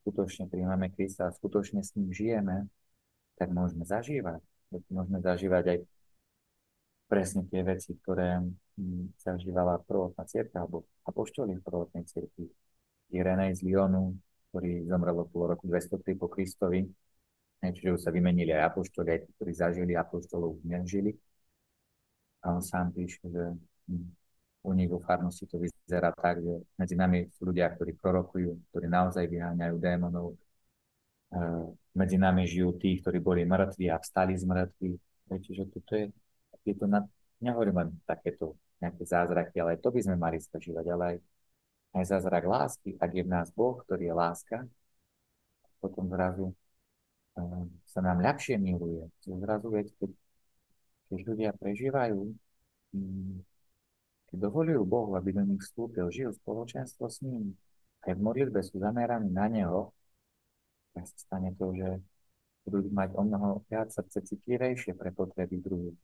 [0.03, 2.67] skutočne príjmame Krista a skutočne s ním žijeme,
[3.39, 4.43] tak môžeme zažívať.
[4.91, 5.79] Môžeme zažívať aj
[7.13, 12.49] presne tie veci, ktoré hm, zažívala prvotná círka, alebo apoštoli v prvotnej církvi.
[13.13, 14.17] Irenej z Lyonu,
[14.49, 16.89] ktorý zomrel okolo roku 203 po Kristovi,
[17.63, 21.15] Čiže už sa vymenili aj apoštoli, aj tí, ktorí zažili apoštolov, nežili.
[22.43, 23.55] A on sám píše, že
[23.87, 24.11] hm,
[24.67, 28.87] u nich vo farnosti to vyzerá tak, že medzi nami sú ľudia, ktorí prorokujú, ktorí
[28.91, 30.35] naozaj vyháňajú démonov.
[31.95, 34.99] Medzi nami žijú tí, ktorí boli mŕtvi a vstali z mŕtvych.
[35.33, 36.11] Čiže toto je,
[36.65, 37.05] je to na,
[37.43, 41.17] nehovorím len takéto nejaké zázraky, ale to by sme mali zažívať, ale aj,
[41.99, 42.99] aj zázrak lásky.
[42.99, 44.57] Ak je v nás Boh, ktorý je láska,
[45.79, 46.51] potom zrazu
[47.39, 49.07] uh, sa nám ľahšie miluje.
[49.23, 50.11] Zrazu, viete, keď,
[51.11, 52.19] keď ľudia prežívajú,
[52.95, 53.43] um,
[54.31, 57.55] keď dovolujú Bohu, aby do nich vstúpil, žijú spoločenstvo s ním,
[58.03, 59.95] aj v modlitbe sú zameraní na Neho,
[60.95, 62.03] tak sa stane to, že
[62.67, 65.99] budú mať o mnoho viac srdce citlivejšie pre potreby druhých.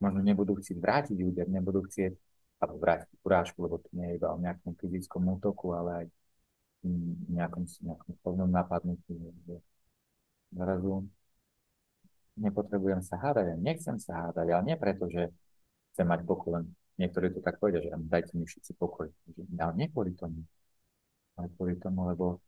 [0.00, 2.16] Možno nebudú chcieť vrátiť úder, nebudú chcieť
[2.60, 6.06] alebo vrátiť urážku, lebo to nie je iba o nejakom fyzickom útoku, ale aj
[7.28, 9.12] nejakom, nejakom slovnom napadnutí.
[10.52, 11.08] Zrazu
[12.40, 15.28] nepotrebujem sa hádať, nechcem sa hádať, ale nie preto, že
[15.92, 16.64] chcem mať pokoj, len
[16.96, 19.12] niektorí to tak povedia, že dajte mi všetci pokoj.
[19.60, 20.44] Ale nie kvôli tomu,
[21.36, 22.40] ale kvôli tomu, lebo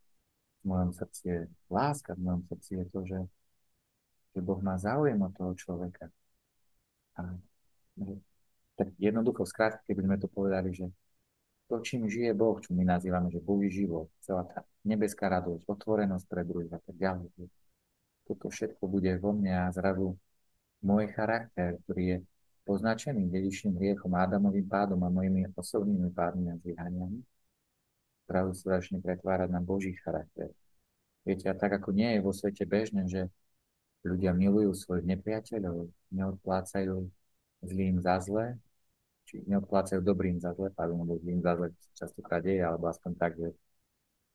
[0.63, 1.39] v mojom srdci je
[1.69, 3.21] láska, v mojom srdci je to, že,
[4.33, 6.09] že Boh má záujem o toho človeka.
[7.19, 7.37] A,
[8.77, 10.89] tak jednoducho, skrátke, keby sme to povedali, že
[11.69, 16.25] to, čím žije Boh, čo my nazývame, že Boží život, celá tá nebeská radosť, otvorenosť
[16.29, 17.29] pre druhých a tak ďalej.
[18.29, 20.17] Toto všetko bude vo mne a zrazu
[20.85, 22.17] môj charakter, ktorý je
[22.69, 27.21] poznačený dedičným hriechom, Ádamovým pádom a mojimi osobnými pádmi a zlyhaniami,
[28.31, 30.51] zrazu sa začne pretvárať na Boží charakter.
[31.23, 33.31] Viete, a tak ako nie je vo svete bežné, že
[34.03, 37.07] ľudia milujú svojich nepriateľov, neodplácajú
[37.63, 38.59] zlým za zle,
[39.27, 43.39] či neodplácajú dobrým za zle, pardon, lebo zlým za zle častokrát je, alebo aspoň tak,
[43.39, 43.55] že,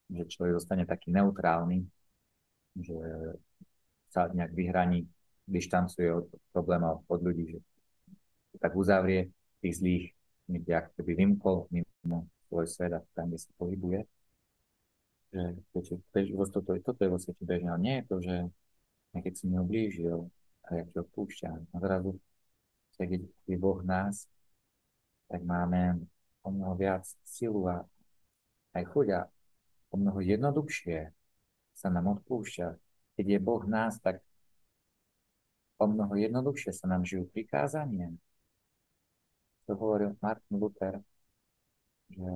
[0.08, 1.84] že človek zostane taký neutrálny,
[2.80, 2.96] že
[4.08, 5.04] sa nejak vyhraní,
[5.48, 7.60] dištancuje od problémov, od ľudí, že
[8.60, 9.32] tak uzavrie
[9.64, 10.06] tých zlých,
[10.48, 14.00] niekde ako keby vymkol mimo svoj svet a tam, kde sa pohybuje.
[15.28, 15.42] Že,
[15.76, 15.94] viete,
[16.56, 18.36] toto, toto je vo svete bežné, ale nie je to, že
[19.22, 20.30] keď si mi ublížil
[20.68, 21.72] a ja ti odpúšťam.
[21.72, 22.20] A zrazu,
[22.98, 24.26] keď je Boh nás,
[25.28, 26.02] tak máme
[26.44, 27.84] o mnoho viac silu a
[28.74, 29.22] aj chuť a
[29.92, 31.12] o mnoho jednoduchšie
[31.76, 32.68] sa nám odpúšťa.
[33.18, 34.22] Keď je Boh nás, tak
[35.78, 38.18] o mnoho jednoduchšie sa nám žijú prikázanie.
[39.68, 41.04] To hovoril Martin Luther,
[42.10, 42.32] že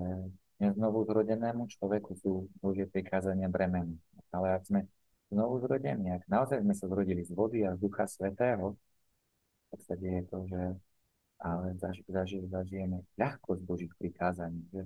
[0.61, 3.97] neznovu zrodenému človeku sú Božie prikázania bremeny.
[4.29, 4.85] Ale ak sme
[5.31, 6.11] znovu zrodení.
[6.11, 8.75] Ak naozaj sme sa zrodili z vody a z Ducha Svetého,
[9.71, 10.61] tak sa deje to, že
[11.41, 14.61] ale zaži, zaži, zažijeme ľahkosť Božích prikázaní.
[14.69, 14.81] Že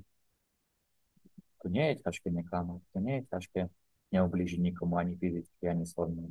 [1.59, 3.61] to nie je ťažké neklamať, to nie je ťažké
[4.15, 6.23] neublížiť nikomu ani fyzicky, ani slovne.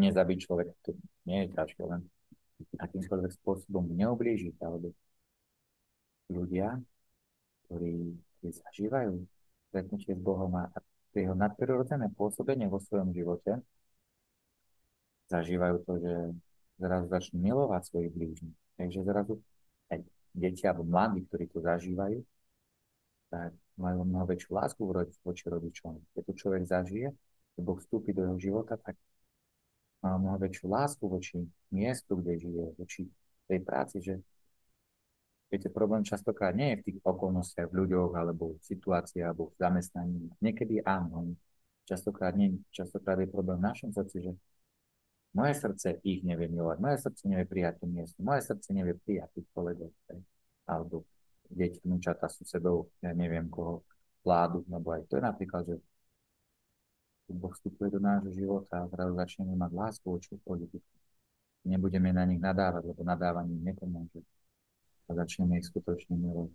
[0.00, 0.96] Nezabiť človek, to
[1.28, 2.08] nie je ťažké, len
[2.80, 4.96] akýmkoľvek spôsobom neublížiť, alebo
[6.32, 6.80] ľudia,
[7.68, 9.12] ktorí, ktorí zažívajú
[9.68, 10.70] stretnutie s Bohom a
[11.18, 13.58] jeho nadprirodzené pôsobenie vo svojom živote
[15.30, 16.14] zažívajú to, že
[16.78, 18.56] zrazu začnú milovať svojich blížnych.
[18.78, 19.34] Takže zrazu
[19.90, 20.02] aj
[20.34, 22.22] deti alebo mladí, ktorí to zažívajú,
[23.30, 24.82] tak majú mnoho väčšiu lásku
[25.22, 26.02] voči rodičom.
[26.14, 27.08] Keď to človek zažije,
[27.54, 28.98] keď Boh vstúpi do jeho života, tak
[30.02, 33.02] má mnoho väčšiu lásku voči miestu, kde žije, voči
[33.46, 34.14] tej práci, že
[35.50, 39.58] Viete, problém častokrát nie je v tých okolnostiach, v ľuďoch, alebo v situácii, alebo v
[39.58, 40.30] zamestnaní.
[40.38, 41.34] Niekedy áno,
[41.90, 42.62] častokrát nie.
[42.70, 44.32] Častokrát je problém v našom srdci, že
[45.34, 49.30] moje srdce ich nevie milovať, moje srdce nevie prijať to miesto, moje srdce nevie prijať
[49.34, 49.90] tých kolegov,
[50.70, 51.02] alebo
[51.50, 53.82] deti, vnúčata, susedov, ja neviem koho,
[54.22, 55.76] vládu, alebo aj to je napríklad, že
[57.30, 60.82] Boh vstupuje do nášho života a zrazu začneme mať lásku voči politiku.
[61.62, 64.22] Nebudeme na nich nadávať, lebo nadávanie nepomôže
[65.10, 66.54] a začneme ich skutočne milovať.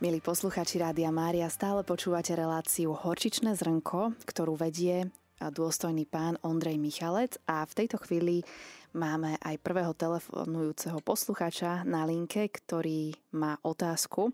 [0.00, 7.36] Milí posluchači Rádia Mária, stále počúvate reláciu Horčičné zrnko, ktorú vedie dôstojný pán Ondrej Michalec
[7.44, 8.40] a v tejto chvíli
[8.96, 14.32] máme aj prvého telefonujúceho posluchača na linke, ktorý má otázku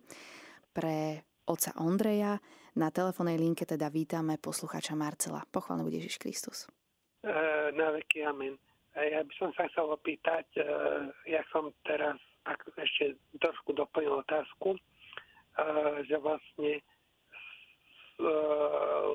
[0.70, 2.38] pre oca Ondreja.
[2.78, 5.42] Na telefónnej linke teda vítame posluchača Marcela.
[5.50, 6.58] Pochválený bude Ježiš Kristus.
[7.26, 7.34] E,
[7.74, 8.54] na veky amen.
[8.94, 10.66] E, ja by som sa chcel opýtať, e,
[11.30, 14.78] ja som teraz ak ešte trošku doplnil otázku,
[16.07, 16.80] že vlastne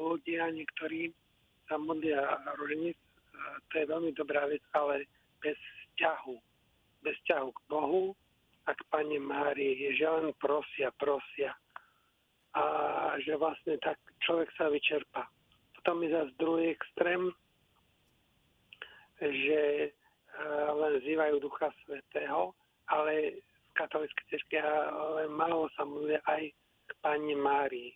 [0.04, 1.16] ľudia niektorí
[1.66, 2.22] sa modlia
[2.60, 3.00] roženic,
[3.72, 5.08] to je veľmi dobrá vec, ale
[5.40, 6.36] bez vzťahu,
[7.02, 8.14] bez vzťahu k Bohu
[8.68, 11.56] a k Pane Márii, že len prosia, prosia
[12.52, 12.64] a
[13.24, 15.24] že vlastne tak človek sa vyčerpa.
[15.80, 17.34] To potom je zase druhý extrém,
[19.18, 19.90] že
[20.78, 22.54] len zývajú Ducha Svetého,
[22.90, 24.60] ale v katolíckej cirkvi
[25.22, 26.50] len málo sa modlia aj
[26.88, 27.92] k Pani Márii.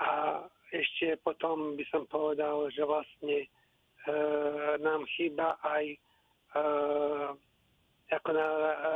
[0.00, 0.40] A
[0.72, 3.48] ešte potom by som povedal, že vlastne e,
[4.80, 5.98] nám chýba aj e,
[8.08, 8.90] ako na, e,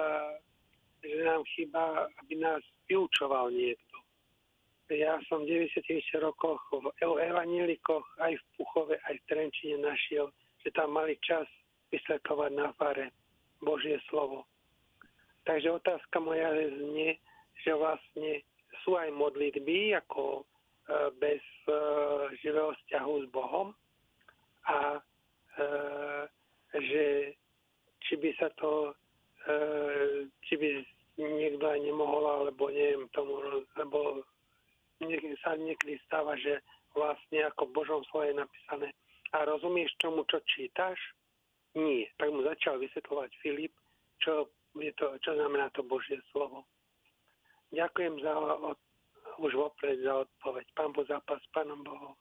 [1.04, 3.96] že nám chýba, aby nás vyučoval niekto.
[4.88, 5.82] Ja som v 90
[6.22, 10.30] rokoch v evanelikoch aj v Puchove, aj v Trenčine našiel,
[10.62, 11.44] že tam mali čas
[11.90, 13.10] vysvetľovať na fare
[13.62, 14.44] Božie slovo.
[15.46, 17.16] Takže otázka moja znie,
[17.62, 18.42] že vlastne
[18.82, 20.44] sú aj modlitby ako e,
[21.22, 21.72] bez e,
[22.42, 23.68] živého vzťahu s Bohom
[24.66, 25.00] a e,
[26.76, 27.04] že
[28.06, 28.94] či by sa to,
[30.46, 30.68] či by
[31.18, 33.38] niekto aj nemohol, alebo neviem tomu,
[33.78, 34.22] lebo
[35.42, 36.62] sa niekedy stáva, že
[36.94, 38.88] vlastne ako v Božom slove je napísané
[39.34, 40.98] a rozumieš tomu, čo čítaš?
[41.76, 42.08] Nie.
[42.16, 43.76] Tak mu začal vysvetľovať Filip,
[44.24, 44.48] čo,
[44.80, 46.64] je to, čo znamená to Božie slovo.
[47.68, 48.32] Ďakujem za,
[48.72, 48.78] od,
[49.44, 50.66] už vopred za odpoveď.
[50.72, 52.16] Pán Boh zápas s Pánom Bohom.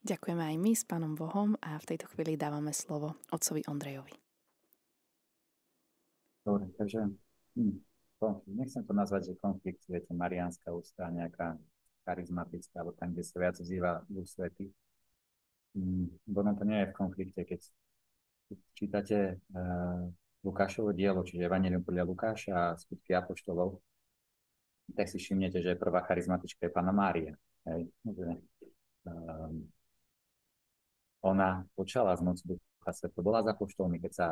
[0.00, 4.16] Ďakujeme aj my s Pánom Bohom a v tejto chvíli dávame slovo otcovi Ondrejovi.
[6.40, 7.04] Dobre, takže
[7.56, 7.76] hm,
[8.48, 11.60] nechcem to nazvať, že konflikt, viete, Mariánska ústa, nejaká
[12.08, 14.72] charizmatická, alebo tam, kde sa viac vzýva Duch Svety.
[15.76, 17.60] Hm, ono to nie je v konflikte, keď
[18.74, 20.08] čítate uh,
[20.40, 23.76] Lukášovo dielo, čiže Evangelium podľa Lukáša a skutky Apoštolov,
[24.96, 27.36] tak si všimnete, že prvá charizmatička je Pána Mária.
[27.68, 27.92] Hej.
[29.04, 29.68] Um,
[31.20, 34.26] ona počala z moci Ducha Sveto, bola za poštolmi, keď sa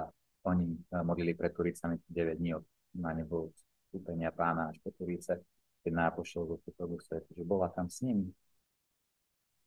[0.48, 2.64] oni uh, modlili pred Turicami 9 dní od
[2.96, 3.52] na nebo
[3.88, 5.44] vstúpenia pána až po Turice,
[5.84, 8.32] keď na Apoštol Duch Sveto, že bola tam s ním.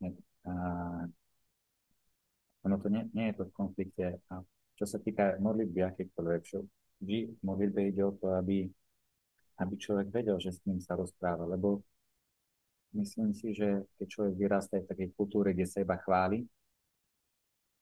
[0.02, 1.06] Uh,
[2.64, 4.06] ono to nie, nie je to v konflikte.
[4.30, 4.42] A
[4.78, 6.42] čo sa týka modlitby akékoľvek,
[7.02, 8.70] vždy v modlitbe ide o to, aby,
[9.62, 11.82] aby človek vedel, že s ním sa rozpráva, lebo
[12.94, 16.46] myslím si, že keď človek vyrastá v takej kultúre, kde sa iba chváli,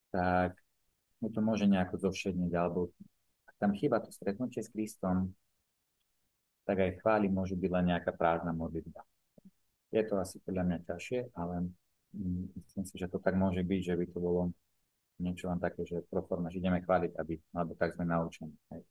[0.10, 0.58] tak
[1.20, 2.90] mu to môže nejako zovšedniť, alebo
[3.46, 5.36] ak tam chýba to stretnutie s Kristom,
[6.64, 9.02] tak aj chváli môžu byť len nejaká prázdna modlitba.
[9.90, 11.74] Je to asi podľa mňa ťažšie, ale
[12.56, 14.54] myslím si, že to tak môže byť, že by to bolo
[15.20, 18.56] niečo len také, že pro forma, že ideme chváliť, aby, alebo tak sme naučení.
[18.72, 18.82] Hej.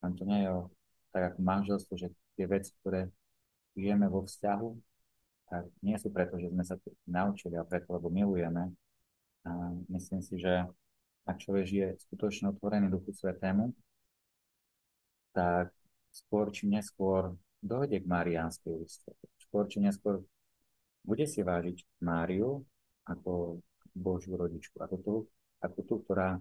[0.00, 0.60] Tam to nie je o,
[1.12, 3.12] tak ako manželstvo, že tie veci, ktoré
[3.76, 4.68] žijeme vo vzťahu,
[5.52, 8.72] tak nie sú preto, že sme sa naučili, a preto, lebo milujeme.
[9.44, 9.50] A
[9.92, 10.64] myslím si, že
[11.28, 13.76] ak človek žije skutočne otvorený Duchu Svetému,
[15.36, 15.72] tak
[16.14, 19.10] skôr či neskôr dojde k Mariánskej úcte.
[19.40, 20.24] Skôr či neskôr
[21.04, 22.64] bude si vážiť Máriu
[23.04, 23.60] ako
[23.92, 25.14] Božiu rodičku, ako tú,
[25.64, 26.36] ako tú, ktorá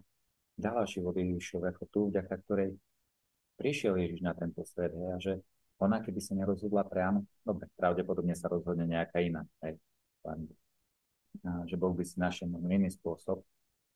[0.60, 2.76] dala život Ježišovi, ako tú, vďaka ktorej
[3.58, 4.92] prišiel Ježiš na tento svet.
[4.94, 5.34] Hej, a že
[5.82, 9.48] ona, keby sa nerozhodla priamo, dobre, pravdepodobne sa rozhodne nejaká iná.
[9.66, 9.80] Hej,
[10.28, 10.36] a,
[11.66, 13.42] že Boh by si našiel iný spôsob,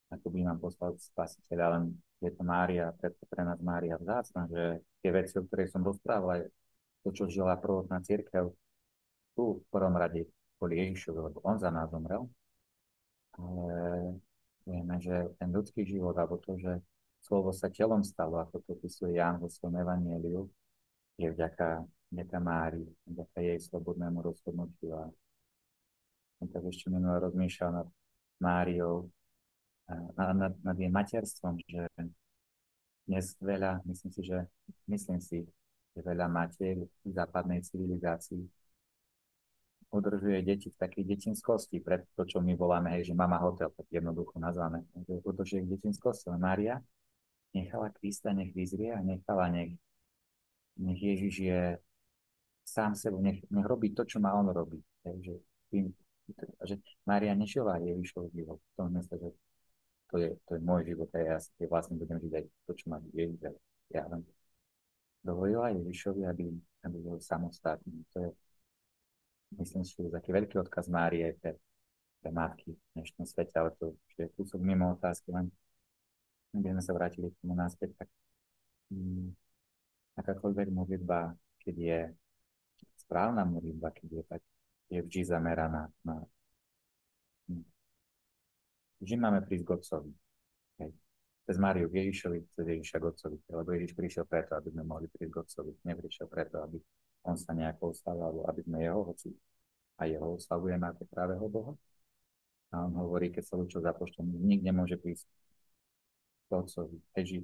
[0.10, 1.78] ako by nám poslal spasiteľ, ale
[2.24, 6.50] je to Mária, preto pre nás Mária vzácna, že tie veci, o ktorých som rozprával,
[7.06, 8.50] to, čo žila prvotná církev,
[9.38, 10.26] tu v prvom rade
[10.58, 12.26] kvôli Ježišovi, lebo on za nás zomrel,
[13.38, 14.18] ale
[14.68, 16.84] Vieme, že ten ľudský život, alebo to, že
[17.24, 20.44] slovo sa telom stalo, ako to opisuje Ján vo svojom evanieliu,
[21.16, 24.92] je vďaka, vďaka Mári, vďaka jej slobodnému rozhodnutiu.
[24.92, 25.08] A
[26.38, 27.88] som tak ešte minulé rozmýšľal nad
[28.44, 29.08] Máriou,
[29.88, 31.88] nad, nad, nad jej materstvom, že
[33.08, 34.38] dnes veľa, myslím si, že
[34.92, 35.48] myslím si,
[35.96, 38.44] že veľa matier v západnej civilizácii
[39.92, 43.88] udržuje deti v takej detinskosti, pred to, čo my voláme, hej, že mama hotel, tak
[43.88, 44.84] jednoducho nazvané.
[45.24, 46.28] Udržuje v detinskosti.
[46.28, 46.76] Ale Mária
[47.56, 49.74] nechala Krista, nech vyzrie a nechala, nech,
[50.78, 51.62] nech Ježiš je
[52.68, 54.84] sám sebou, nech, nech robí to, čo má on robiť.
[55.08, 55.34] Takže
[56.68, 56.76] že
[57.08, 58.60] Mária nežila Ježišov život.
[58.60, 59.30] V tom mysle, že
[60.12, 62.86] to je, to je môj život a ja si vlastne budem žiť aj to, čo
[62.92, 63.40] má Ježiš.
[63.92, 64.28] Ja len
[65.24, 66.52] dovolila Ježišovi, aby,
[66.84, 68.04] aby bol samostatný.
[68.16, 68.30] To je,
[69.56, 71.56] myslím si, že taký veľký odkaz Márie pre,
[72.20, 75.48] pre matky v dnešnom svete, ale to je kúsok mimo otázky, len
[76.58, 78.10] aby sme sa vrátili k tomu náspäť, tak
[78.92, 79.30] um,
[80.18, 82.00] akákoľvek modlitba, keď je
[82.98, 84.42] správna modlitba, keď je tak,
[84.88, 86.24] je vždy zameraná na
[87.52, 87.66] hm,
[89.04, 90.12] vždy máme prísť k Otcovi.
[90.82, 90.92] Hej.
[91.48, 95.08] Cez Máriu k Ježišovi, cez Ježiša k Otcovi, lebo Ježiš prišiel preto, aby sme mohli
[95.12, 95.72] prísť k Otcovi.
[95.86, 96.80] Neprišiel preto, aby
[97.28, 99.30] on sa nejako ostal, alebo aby sme jeho, hoci
[100.00, 101.74] a jeho oslavujeme ako pravého Boha.
[102.72, 105.28] A on hovorí, keď sa lúčil za poštom, nikde môže prísť
[106.48, 106.98] k otcovi.
[107.16, 107.44] Keďže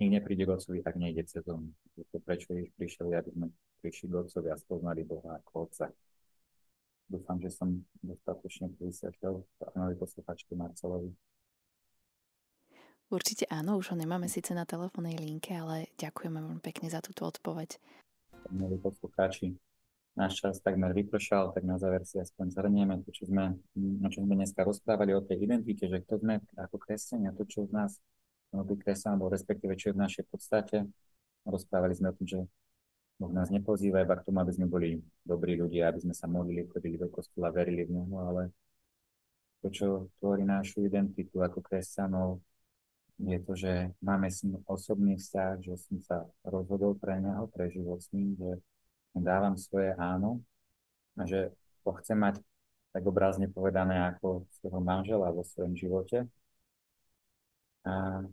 [0.00, 1.44] nik nepríde k otcovi, tak nejde cez.
[1.44, 3.46] To prečo Ježiš prišiel, aby sme
[3.84, 5.92] prišli k otcovi a spoznali Boha ako otca.
[7.10, 11.10] Dúfam, že som dostatočne vysvetlil pánovi posluchačke Marcelovi.
[13.10, 17.26] Určite áno, už ho nemáme síce na telefónnej linke, ale ďakujeme veľmi pekne za túto
[17.26, 17.82] odpoveď.
[18.48, 19.52] Milí poslucháči,
[20.16, 23.60] náš čas takmer vypršal, tak na záver si aspoň zhrnieme to, čo sme,
[24.00, 27.68] o čom sme dneska rozprávali, o tej identite, že kto sme ako kresťania, to, čo
[27.68, 28.00] z nás
[28.56, 30.88] byť kresťan, alebo respektíve čo je v našej podstate.
[31.44, 32.38] Rozprávali sme o tom, že
[33.20, 36.64] Boh nás nepozýva iba k tomu, aby sme boli dobrí ľudia, aby sme sa modlili,
[36.72, 38.42] chodili do kostola, verili v Neho, ale
[39.60, 39.86] to, čo
[40.16, 42.40] tvorí našu identitu ako kresťanov,
[43.20, 47.68] je to, že máme s ním osobný vzťah, že som sa rozhodol pre neho, pre
[47.68, 48.50] život s ním, že
[49.12, 50.40] dávam svoje áno
[51.20, 51.52] a že
[51.84, 52.40] ho chcem mať
[52.90, 56.26] tak obrazne povedané ako svojho manžela vo svojom živote.
[57.84, 58.24] A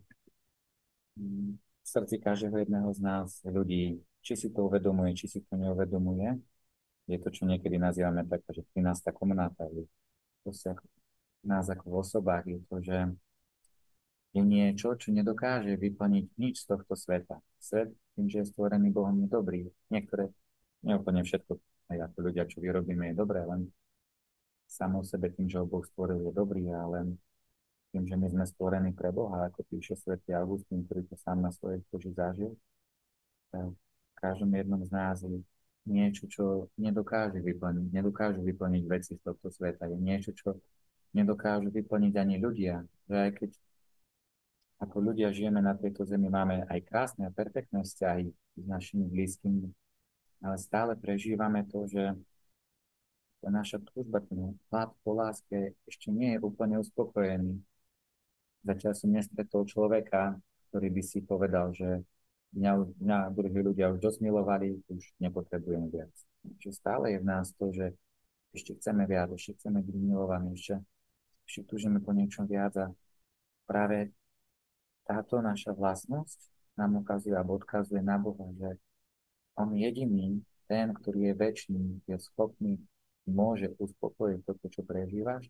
[1.18, 6.40] v srdci každého jedného z nás ľudí, či si to uvedomuje, či si to neuvedomuje,
[7.08, 9.68] je to, čo niekedy nazývame tak, že pri nás tá komunáta,
[10.44, 10.76] to sa
[11.48, 12.98] nás ako v osobách je to, že
[14.38, 17.42] je niečo, čo nedokáže vyplniť nič z tohto sveta.
[17.58, 19.66] Svet, tým, že je stvorený Bohom, je dobrý.
[19.90, 20.30] Niektoré,
[20.86, 21.58] neúplne všetko,
[21.90, 23.74] aj ako ľudia, čo vyrobíme, je dobré, len
[24.70, 27.18] samo sebe tým, že ho Boh stvoril, je dobrý, ale
[27.96, 31.50] tým, že my sme stvorení pre Boha, ako píše svätý Augustín, ktorý to sám na
[31.50, 32.54] svojej koži zažil,
[33.54, 33.74] v
[34.20, 35.40] každom jednom z nás je
[35.88, 37.88] niečo, čo nedokáže vyplniť.
[37.96, 39.88] Nedokážu vyplniť veci z tohto sveta.
[39.88, 40.60] Je niečo, čo
[41.16, 42.84] nedokážu vyplniť ani ľudia.
[43.08, 43.50] Že aj keď
[44.78, 49.66] ako ľudia žijeme na tejto zemi, máme aj krásne a perfektné vzťahy s našimi blízkymi,
[50.46, 52.14] ale stále prežívame to, že
[53.42, 57.62] tá naša túžba, ten hlad po láske ešte nie je úplne uspokojený.
[58.66, 60.38] Zatiaľ som nestretol človeka,
[60.70, 62.02] ktorý by si povedal, že
[62.58, 62.72] mňa,
[63.02, 66.14] mňa druhí ľudia už dosť milovali, už nepotrebujem viac.
[66.62, 67.94] Čiže stále je v nás to, že
[68.54, 70.82] ešte chceme viac, ešte chceme byť milovaní, ešte,
[71.46, 72.90] ešte túžime po niečom viac a
[73.70, 74.12] práve
[75.08, 76.40] táto naša vlastnosť
[76.76, 78.76] nám ukazuje alebo odkazuje na Boha, že
[79.58, 82.78] On jediný, ten, ktorý je väčší, je schopný,
[83.26, 85.48] môže uspokojiť to, čo prežívaš,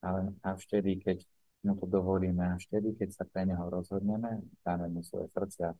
[0.00, 1.18] ale až vtedy, keď
[1.62, 5.74] mu to dovolíme, až vtedy, keď sa pre neho rozhodneme, dáme mu svoje srdcia,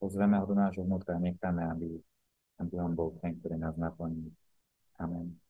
[0.00, 1.88] pozveme ho do nášho vnútra a necháme, aby,
[2.64, 4.32] aby on bol ten, ktorý nás naplní.
[5.00, 5.47] Amen.